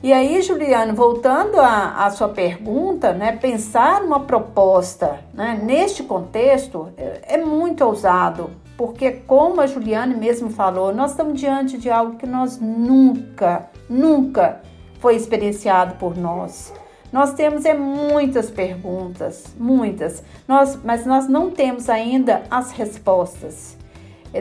E 0.00 0.12
aí, 0.12 0.40
Juliano, 0.42 0.94
voltando 0.94 1.58
à, 1.58 2.04
à 2.06 2.10
sua 2.10 2.28
pergunta, 2.28 3.12
né, 3.12 3.32
pensar 3.32 4.00
numa 4.00 4.20
proposta 4.20 5.18
né, 5.34 5.60
neste 5.60 6.04
contexto 6.04 6.88
é, 6.96 7.34
é 7.34 7.36
muito 7.38 7.84
ousado, 7.84 8.48
porque, 8.80 9.10
como 9.26 9.60
a 9.60 9.66
Juliane 9.66 10.14
mesmo 10.14 10.48
falou, 10.48 10.94
nós 10.94 11.10
estamos 11.10 11.38
diante 11.38 11.76
de 11.76 11.90
algo 11.90 12.16
que 12.16 12.26
nós 12.26 12.58
nunca, 12.58 13.68
nunca 13.90 14.62
foi 15.00 15.16
experienciado 15.16 15.96
por 15.96 16.16
nós. 16.16 16.72
Nós 17.12 17.34
temos 17.34 17.66
é 17.66 17.74
muitas 17.74 18.50
perguntas, 18.50 19.54
muitas, 19.58 20.24
nós, 20.48 20.78
mas 20.82 21.04
nós 21.04 21.28
não 21.28 21.50
temos 21.50 21.90
ainda 21.90 22.42
as 22.50 22.70
respostas. 22.70 23.76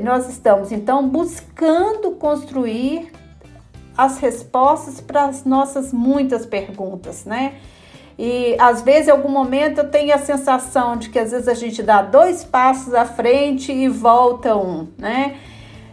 Nós 0.02 0.30
estamos 0.30 0.72
então 0.72 1.10
buscando 1.10 2.12
construir 2.12 3.12
as 3.98 4.20
respostas 4.20 5.02
para 5.02 5.26
as 5.26 5.44
nossas 5.44 5.92
muitas 5.92 6.46
perguntas, 6.46 7.26
né? 7.26 7.56
E 8.22 8.58
às 8.60 8.82
vezes, 8.82 9.08
em 9.08 9.12
algum 9.12 9.30
momento, 9.30 9.78
eu 9.78 9.90
tenho 9.90 10.14
a 10.14 10.18
sensação 10.18 10.98
de 10.98 11.10
que 11.10 11.18
às 11.18 11.32
vezes 11.32 11.48
a 11.48 11.54
gente 11.54 11.82
dá 11.82 12.02
dois 12.02 12.44
passos 12.44 12.94
à 12.94 13.06
frente 13.06 13.72
e 13.72 13.88
volta 13.88 14.58
um, 14.58 14.90
né? 14.98 15.38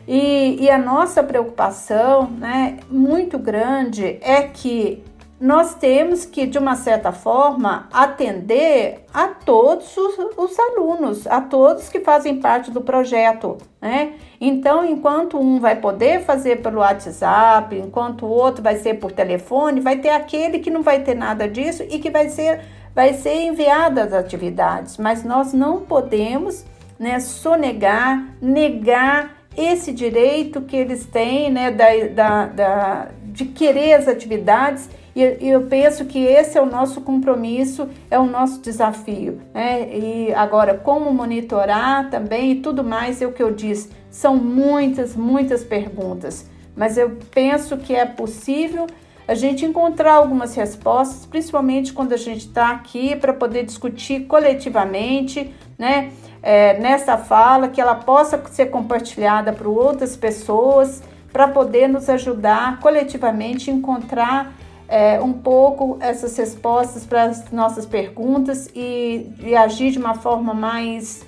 E, 0.09 0.57
e 0.61 0.69
a 0.69 0.77
nossa 0.77 1.23
preocupação, 1.23 2.29
né, 2.29 2.79
muito 2.91 3.39
grande, 3.39 4.19
é 4.21 4.43
que 4.43 5.05
nós 5.38 5.75
temos 5.75 6.25
que, 6.25 6.46
de 6.46 6.57
uma 6.57 6.77
certa 6.77 7.12
forma, 7.12 7.88
atender 7.92 9.05
a 9.12 9.29
todos 9.29 9.94
os, 9.94 10.18
os, 10.37 10.59
alunos, 10.59 11.27
a 11.27 11.42
todos 11.42 11.90
que 11.90 12.01
fazem 12.01 12.40
parte 12.40 12.70
do 12.70 12.81
projeto, 12.81 13.59
né? 13.81 14.14
Então, 14.40 14.85
enquanto 14.85 15.38
um 15.38 15.61
vai 15.61 15.77
poder 15.77 16.22
fazer 16.22 16.62
pelo 16.62 16.81
WhatsApp, 16.81 17.77
enquanto 17.77 18.25
o 18.25 18.31
outro 18.31 18.62
vai 18.62 18.77
ser 18.77 18.94
por 18.94 19.12
telefone, 19.12 19.81
vai 19.81 19.99
ter 19.99 20.09
aquele 20.11 20.59
que 20.59 20.70
não 20.70 20.83
vai 20.83 21.03
ter 21.03 21.14
nada 21.14 21.46
disso 21.46 21.83
e 21.83 21.99
que 21.99 22.11
vai 22.11 22.31
ser, 22.31 22.62
vai 22.94 23.12
ser 23.12 23.42
enviado 23.42 24.01
as 24.01 24.14
atividades. 24.14 24.96
Mas 24.96 25.22
nós 25.22 25.53
não 25.53 25.83
podemos 25.83 26.64
né, 26.99 27.20
sonegar, 27.20 28.25
negar 28.40 29.37
esse 29.55 29.92
direito 29.92 30.62
que 30.62 30.77
eles 30.77 31.05
têm, 31.05 31.51
né, 31.51 31.70
da, 31.70 31.88
da, 32.14 32.46
da 32.46 33.09
de 33.25 33.44
querer 33.44 33.92
as 33.92 34.09
atividades 34.09 34.88
e 35.22 35.48
eu 35.48 35.62
penso 35.62 36.05
que 36.05 36.18
esse 36.18 36.59
é 36.59 36.61
o 36.61 36.66
nosso 36.66 37.00
compromisso, 37.00 37.88
é 38.11 38.18
o 38.18 38.26
nosso 38.26 38.61
desafio. 38.61 39.40
Né? 39.55 39.88
E 39.96 40.35
agora, 40.35 40.74
como 40.74 41.11
monitorar 41.12 42.11
também 42.11 42.52
e 42.52 42.55
tudo 42.57 42.85
mais, 42.85 43.22
é 43.22 43.26
o 43.26 43.33
que 43.33 43.42
eu 43.42 43.50
disse. 43.50 43.90
São 44.11 44.37
muitas, 44.37 45.16
muitas 45.16 45.64
perguntas, 45.64 46.46
mas 46.76 46.98
eu 46.98 47.16
penso 47.31 47.79
que 47.79 47.94
é 47.94 48.05
possível 48.05 48.87
a 49.26 49.35
gente 49.35 49.64
encontrar 49.64 50.12
algumas 50.12 50.55
respostas, 50.55 51.26
principalmente 51.26 51.92
quando 51.92 52.12
a 52.12 52.16
gente 52.16 52.46
está 52.46 52.70
aqui 52.70 53.16
para 53.16 53.33
poder 53.33 53.64
discutir 53.64 54.26
coletivamente, 54.26 55.52
né? 55.79 56.12
É, 56.42 56.79
nessa 56.79 57.18
fala, 57.18 57.68
que 57.68 57.81
ela 57.81 57.96
possa 57.96 58.40
ser 58.52 58.66
compartilhada 58.66 59.52
para 59.52 59.68
outras 59.68 60.16
pessoas, 60.16 61.02
para 61.33 61.48
poder 61.48 61.88
nos 61.88 62.09
ajudar 62.09 62.79
coletivamente 62.79 63.68
a 63.68 63.74
encontrar 63.74 64.52
é, 64.88 65.20
um 65.20 65.33
pouco 65.33 65.99
essas 66.01 66.37
respostas 66.37 67.05
para 67.05 67.25
as 67.25 67.51
nossas 67.51 67.87
perguntas 67.87 68.68
e, 68.75 69.33
e 69.40 69.57
agir 69.57 69.90
de 69.90 69.99
uma 69.99 70.14
forma 70.14 70.55
mais 70.55 71.25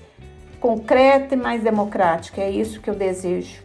concreta 0.61 1.35
e 1.35 1.37
mais 1.37 1.63
democrática. 1.63 2.41
É 2.41 2.51
isso 2.51 2.81
que 2.81 2.89
eu 2.89 2.95
desejo. 2.95 3.63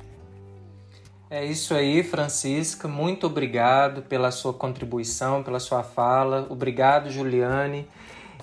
É 1.30 1.44
isso 1.44 1.74
aí, 1.74 2.04
Francisca. 2.04 2.88
Muito 2.88 3.26
obrigado 3.26 4.04
pela 4.04 4.30
sua 4.30 4.54
contribuição, 4.54 5.42
pela 5.42 5.60
sua 5.60 5.82
fala. 5.82 6.46
Obrigado, 6.50 7.10
Juliane. 7.10 7.88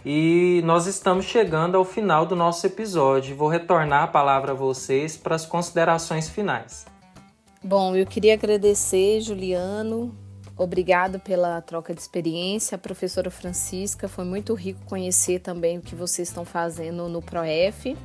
E 0.04 0.60
nós 0.64 0.86
estamos 0.86 1.26
chegando 1.26 1.76
ao 1.76 1.84
final 1.84 2.24
do 2.26 2.34
nosso 2.34 2.66
episódio. 2.66 3.36
Vou 3.36 3.48
retornar 3.48 4.04
a 4.04 4.06
palavra 4.08 4.52
a 4.52 4.54
vocês 4.54 5.16
para 5.16 5.36
as 5.36 5.46
considerações 5.46 6.28
finais. 6.28 6.86
Bom, 7.62 7.94
eu 7.94 8.06
queria 8.06 8.34
agradecer, 8.34 9.20
Juliano, 9.20 10.12
Obrigado 10.62 11.18
pela 11.18 11.58
troca 11.62 11.94
de 11.94 12.02
experiência, 12.02 12.76
professora 12.76 13.30
Francisca. 13.30 14.06
Foi 14.06 14.26
muito 14.26 14.52
rico 14.52 14.78
conhecer 14.84 15.38
também 15.38 15.78
o 15.78 15.80
que 15.80 15.94
vocês 15.94 16.28
estão 16.28 16.44
fazendo 16.44 17.08
no 17.08 17.22
ProF. 17.22 17.96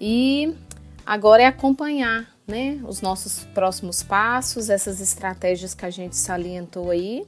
E 0.00 0.56
agora 1.04 1.42
é 1.42 1.46
acompanhar 1.46 2.26
né, 2.46 2.80
os 2.88 3.02
nossos 3.02 3.44
próximos 3.52 4.02
passos, 4.02 4.70
essas 4.70 4.98
estratégias 4.98 5.74
que 5.74 5.84
a 5.84 5.90
gente 5.90 6.16
salientou 6.16 6.90
aí. 6.90 7.26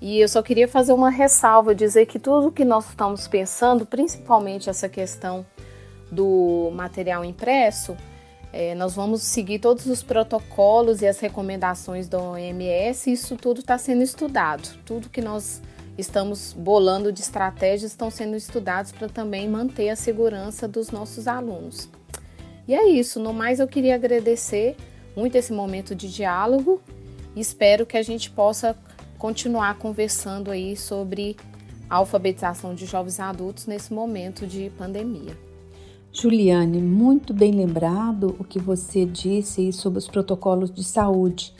E 0.00 0.18
eu 0.18 0.28
só 0.30 0.40
queria 0.40 0.66
fazer 0.66 0.94
uma 0.94 1.10
ressalva, 1.10 1.74
dizer 1.74 2.06
que 2.06 2.18
tudo 2.18 2.50
que 2.50 2.64
nós 2.64 2.88
estamos 2.88 3.28
pensando, 3.28 3.84
principalmente 3.84 4.70
essa 4.70 4.88
questão 4.88 5.44
do 6.10 6.70
material 6.72 7.22
impresso, 7.22 7.98
é, 8.52 8.74
nós 8.74 8.94
vamos 8.94 9.22
seguir 9.22 9.58
todos 9.58 9.86
os 9.86 10.02
protocolos 10.02 11.00
e 11.00 11.06
as 11.06 11.18
recomendações 11.18 12.06
da 12.06 12.20
OMS, 12.20 13.10
isso 13.10 13.34
tudo 13.34 13.60
está 13.60 13.78
sendo 13.78 14.02
estudado. 14.02 14.68
Tudo 14.84 15.08
que 15.08 15.22
nós 15.22 15.62
estamos 15.96 16.52
bolando 16.52 17.10
de 17.10 17.22
estratégias 17.22 17.92
estão 17.92 18.10
sendo 18.10 18.36
estudados 18.36 18.92
para 18.92 19.08
também 19.08 19.48
manter 19.48 19.88
a 19.88 19.96
segurança 19.96 20.68
dos 20.68 20.90
nossos 20.90 21.26
alunos. 21.26 21.88
E 22.68 22.74
é 22.74 22.88
isso, 22.88 23.18
no 23.18 23.32
mais 23.32 23.58
eu 23.58 23.66
queria 23.66 23.94
agradecer 23.94 24.76
muito 25.16 25.34
esse 25.34 25.52
momento 25.52 25.94
de 25.94 26.12
diálogo 26.12 26.80
e 27.34 27.40
espero 27.40 27.86
que 27.86 27.96
a 27.96 28.02
gente 28.02 28.30
possa 28.30 28.76
continuar 29.18 29.78
conversando 29.78 30.50
aí 30.50 30.76
sobre 30.76 31.36
alfabetização 31.88 32.74
de 32.74 32.84
jovens 32.84 33.18
adultos 33.18 33.66
nesse 33.66 33.92
momento 33.92 34.46
de 34.46 34.70
pandemia. 34.76 35.51
Juliane, 36.14 36.78
muito 36.78 37.32
bem 37.32 37.52
lembrado 37.52 38.36
o 38.38 38.44
que 38.44 38.58
você 38.58 39.06
disse 39.06 39.72
sobre 39.72 39.98
os 39.98 40.06
protocolos 40.06 40.70
de 40.70 40.84
saúde, 40.84 41.54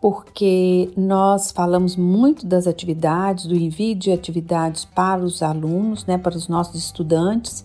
porque 0.00 0.92
nós 0.96 1.50
falamos 1.50 1.96
muito 1.96 2.46
das 2.46 2.68
atividades, 2.68 3.46
do 3.46 3.56
envio 3.56 3.96
de 3.96 4.12
atividades 4.12 4.84
para 4.84 5.20
os 5.20 5.42
alunos, 5.42 6.06
né, 6.06 6.16
para 6.16 6.36
os 6.36 6.46
nossos 6.46 6.76
estudantes, 6.76 7.64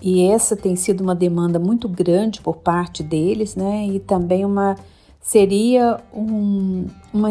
e 0.00 0.22
essa 0.22 0.56
tem 0.56 0.74
sido 0.74 1.02
uma 1.02 1.14
demanda 1.14 1.58
muito 1.58 1.86
grande 1.86 2.40
por 2.40 2.56
parte 2.56 3.02
deles, 3.02 3.54
né, 3.54 3.86
e 3.86 4.00
também 4.00 4.46
uma 4.46 4.74
seria 5.20 6.00
um, 6.14 6.86
uma, 7.12 7.28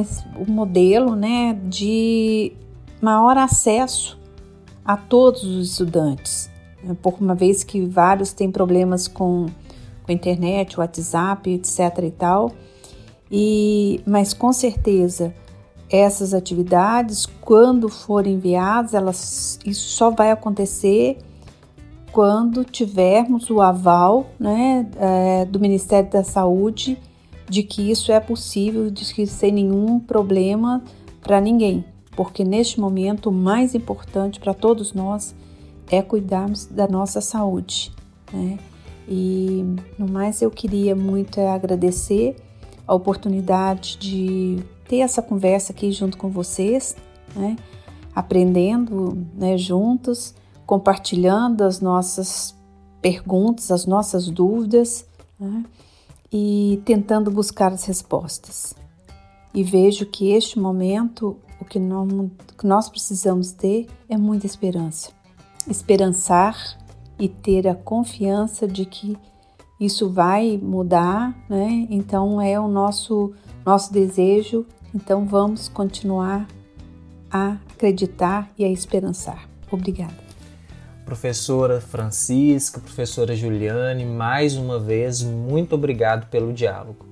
um 0.47 0.51
modelo, 0.53 1.15
né, 1.15 1.59
de 1.67 2.53
maior 3.01 3.35
acesso 3.35 4.17
a 4.85 4.95
todos 4.95 5.43
os 5.43 5.71
estudantes 5.71 6.50
por 7.01 7.15
uma 7.19 7.35
vez 7.35 7.63
que 7.63 7.85
vários 7.85 8.33
têm 8.33 8.51
problemas 8.51 9.07
com, 9.07 9.47
com 10.03 10.11
internet, 10.11 10.79
WhatsApp, 10.79 11.49
etc 11.49 11.79
e 12.03 12.11
tal. 12.11 12.51
E, 13.31 14.01
mas 14.05 14.33
com 14.33 14.51
certeza 14.51 15.33
essas 15.89 16.33
atividades, 16.33 17.25
quando 17.25 17.89
forem 17.89 18.35
enviadas, 18.35 18.93
elas, 18.93 19.59
isso 19.65 19.89
só 19.89 20.09
vai 20.09 20.31
acontecer 20.31 21.17
quando 22.11 22.63
tivermos 22.63 23.49
o 23.49 23.61
aval 23.61 24.27
né, 24.39 24.87
é, 24.97 25.45
do 25.45 25.59
Ministério 25.59 26.09
da 26.09 26.23
Saúde 26.23 26.97
de 27.49 27.63
que 27.63 27.91
isso 27.91 28.11
é 28.11 28.19
possível, 28.19 28.89
de 28.89 29.13
que 29.13 29.25
sem 29.27 29.51
nenhum 29.51 29.99
problema 29.99 30.81
para 31.21 31.41
ninguém, 31.41 31.83
porque 32.15 32.43
neste 32.43 32.79
momento 32.79 33.29
o 33.29 33.31
mais 33.31 33.75
importante 33.75 34.39
para 34.39 34.53
todos 34.53 34.93
nós 34.93 35.35
é 35.91 36.01
cuidarmos 36.01 36.65
da 36.65 36.87
nossa 36.87 37.19
saúde, 37.19 37.91
né? 38.31 38.57
E 39.07 39.65
no 39.99 40.07
mais 40.07 40.41
eu 40.41 40.49
queria 40.49 40.95
muito 40.95 41.37
é 41.37 41.51
agradecer 41.51 42.37
a 42.87 42.95
oportunidade 42.95 43.97
de 43.97 44.63
ter 44.87 44.99
essa 44.99 45.21
conversa 45.21 45.73
aqui 45.73 45.91
junto 45.91 46.17
com 46.17 46.29
vocês, 46.29 46.95
né? 47.35 47.57
Aprendendo, 48.15 49.17
né, 49.35 49.57
juntos, 49.57 50.33
compartilhando 50.65 51.63
as 51.63 51.81
nossas 51.81 52.55
perguntas, 53.01 53.69
as 53.69 53.85
nossas 53.85 54.29
dúvidas, 54.29 55.05
né? 55.37 55.65
E 56.31 56.81
tentando 56.85 57.29
buscar 57.29 57.73
as 57.73 57.83
respostas. 57.83 58.73
E 59.53 59.61
vejo 59.61 60.05
que 60.05 60.31
este 60.31 60.57
momento 60.57 61.37
o 61.59 61.65
que 61.65 61.77
nós 62.65 62.89
precisamos 62.89 63.51
ter 63.51 63.87
é 64.07 64.17
muita 64.17 64.45
esperança 64.45 65.20
esperançar 65.67 66.77
e 67.19 67.27
ter 67.27 67.67
a 67.67 67.75
confiança 67.75 68.67
de 68.67 68.85
que 68.85 69.17
isso 69.79 70.09
vai 70.09 70.59
mudar, 70.61 71.35
né? 71.49 71.87
Então 71.89 72.41
é 72.41 72.59
o 72.59 72.67
nosso 72.67 73.33
nosso 73.65 73.93
desejo, 73.93 74.65
então 74.93 75.25
vamos 75.25 75.67
continuar 75.67 76.47
a 77.29 77.57
acreditar 77.71 78.51
e 78.57 78.65
a 78.65 78.69
esperançar. 78.69 79.47
Obrigada. 79.71 80.31
Professora 81.05 81.81
Francisca, 81.81 82.79
professora 82.79 83.35
Juliane, 83.35 84.05
mais 84.05 84.55
uma 84.55 84.79
vez, 84.79 85.21
muito 85.21 85.75
obrigado 85.75 86.29
pelo 86.29 86.53
diálogo. 86.53 87.05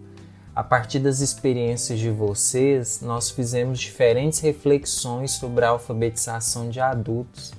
A 0.55 0.63
partir 0.63 0.99
das 0.99 1.21
experiências 1.21 1.99
de 1.99 2.09
vocês, 2.09 3.01
nós 3.01 3.29
fizemos 3.29 3.79
diferentes 3.79 4.39
reflexões 4.39 5.31
sobre 5.31 5.63
a 5.63 5.69
alfabetização 5.69 6.69
de 6.69 6.79
adultos 6.79 7.53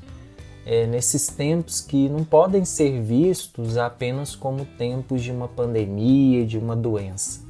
é, 0.70 0.86
nesses 0.86 1.26
tempos 1.26 1.80
que 1.80 2.08
não 2.08 2.22
podem 2.22 2.64
ser 2.64 3.02
vistos 3.02 3.76
apenas 3.76 4.36
como 4.36 4.64
tempos 4.64 5.20
de 5.20 5.32
uma 5.32 5.48
pandemia, 5.48 6.46
de 6.46 6.56
uma 6.56 6.76
doença. 6.76 7.40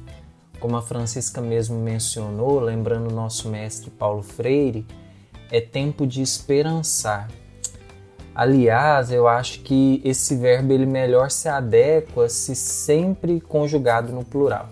Como 0.59 0.75
a 0.75 0.81
Francisca 0.81 1.39
mesmo 1.39 1.77
mencionou, 1.77 2.59
lembrando 2.59 3.11
o 3.11 3.13
nosso 3.13 3.47
mestre 3.47 3.91
Paulo 3.91 4.23
Freire, 4.23 4.87
é 5.51 5.61
tempo 5.61 6.07
de 6.07 6.23
esperançar. 6.23 7.29
Aliás, 8.33 9.11
eu 9.11 9.27
acho 9.27 9.59
que 9.59 10.01
esse 10.03 10.35
verbo 10.35 10.73
ele 10.73 10.87
melhor 10.87 11.29
se 11.29 11.47
adequa 11.47 12.27
se 12.27 12.55
sempre 12.55 13.39
conjugado 13.39 14.11
no 14.11 14.25
plural. 14.25 14.67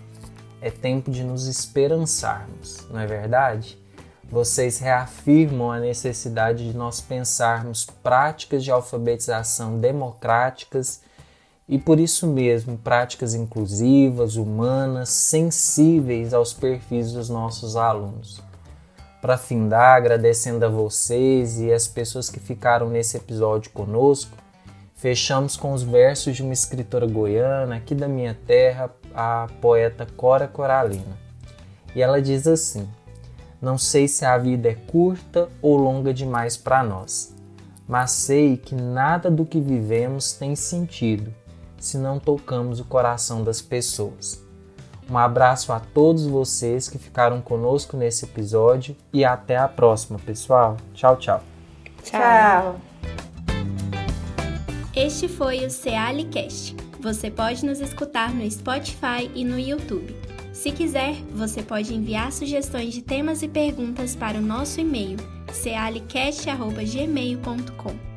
É 0.60 0.72
tempo 0.72 1.08
de 1.08 1.22
nos 1.22 1.46
esperançarmos, 1.46 2.84
não 2.90 2.98
é 2.98 3.06
verdade? 3.06 3.79
Vocês 4.30 4.78
reafirmam 4.78 5.72
a 5.72 5.80
necessidade 5.80 6.70
de 6.70 6.76
nós 6.76 7.00
pensarmos 7.00 7.84
práticas 7.84 8.62
de 8.62 8.70
alfabetização 8.70 9.76
democráticas 9.76 11.02
e, 11.68 11.76
por 11.76 11.98
isso 11.98 12.28
mesmo, 12.28 12.78
práticas 12.78 13.34
inclusivas, 13.34 14.36
humanas, 14.36 15.08
sensíveis 15.08 16.32
aos 16.32 16.52
perfis 16.52 17.12
dos 17.12 17.28
nossos 17.28 17.74
alunos. 17.74 18.40
Para 19.20 19.36
findar, 19.36 19.96
agradecendo 19.96 20.64
a 20.64 20.68
vocês 20.68 21.58
e 21.58 21.72
as 21.72 21.88
pessoas 21.88 22.30
que 22.30 22.38
ficaram 22.38 22.88
nesse 22.88 23.16
episódio 23.16 23.72
conosco, 23.72 24.36
fechamos 24.94 25.56
com 25.56 25.72
os 25.72 25.82
versos 25.82 26.36
de 26.36 26.42
uma 26.44 26.52
escritora 26.52 27.06
goiana 27.06 27.76
aqui 27.76 27.96
da 27.96 28.06
minha 28.06 28.38
terra, 28.46 28.90
a 29.12 29.48
poeta 29.60 30.06
Cora 30.16 30.46
Coralina. 30.46 31.18
E 31.94 32.00
ela 32.00 32.22
diz 32.22 32.46
assim: 32.46 32.88
não 33.60 33.76
sei 33.76 34.08
se 34.08 34.24
a 34.24 34.38
vida 34.38 34.68
é 34.68 34.74
curta 34.74 35.48
ou 35.60 35.76
longa 35.76 36.14
demais 36.14 36.56
para 36.56 36.82
nós, 36.82 37.34
mas 37.86 38.12
sei 38.12 38.56
que 38.56 38.74
nada 38.74 39.30
do 39.30 39.44
que 39.44 39.60
vivemos 39.60 40.32
tem 40.32 40.56
sentido 40.56 41.34
se 41.78 41.98
não 41.98 42.18
tocamos 42.18 42.78
o 42.78 42.84
coração 42.84 43.42
das 43.42 43.60
pessoas. 43.60 44.42
Um 45.10 45.18
abraço 45.18 45.72
a 45.72 45.80
todos 45.80 46.26
vocês 46.26 46.88
que 46.88 46.98
ficaram 46.98 47.40
conosco 47.40 47.96
nesse 47.96 48.26
episódio 48.26 48.96
e 49.12 49.24
até 49.24 49.56
a 49.56 49.66
próxima, 49.66 50.18
pessoal. 50.18 50.76
Tchau, 50.94 51.16
tchau. 51.16 51.42
Tchau. 52.04 52.76
Este 54.94 55.26
foi 55.26 55.64
o 55.64 55.70
Cealicast. 55.70 56.76
Você 57.00 57.30
pode 57.30 57.64
nos 57.64 57.80
escutar 57.80 58.32
no 58.32 58.48
Spotify 58.48 59.30
e 59.34 59.44
no 59.44 59.58
YouTube. 59.58 60.19
Se 60.60 60.70
quiser, 60.70 61.14
você 61.32 61.62
pode 61.62 61.94
enviar 61.94 62.30
sugestões 62.30 62.92
de 62.92 63.00
temas 63.00 63.42
e 63.42 63.48
perguntas 63.48 64.14
para 64.14 64.36
o 64.36 64.42
nosso 64.42 64.78
e-mail 64.78 65.16
cealicast.gmail.com. 65.50 68.09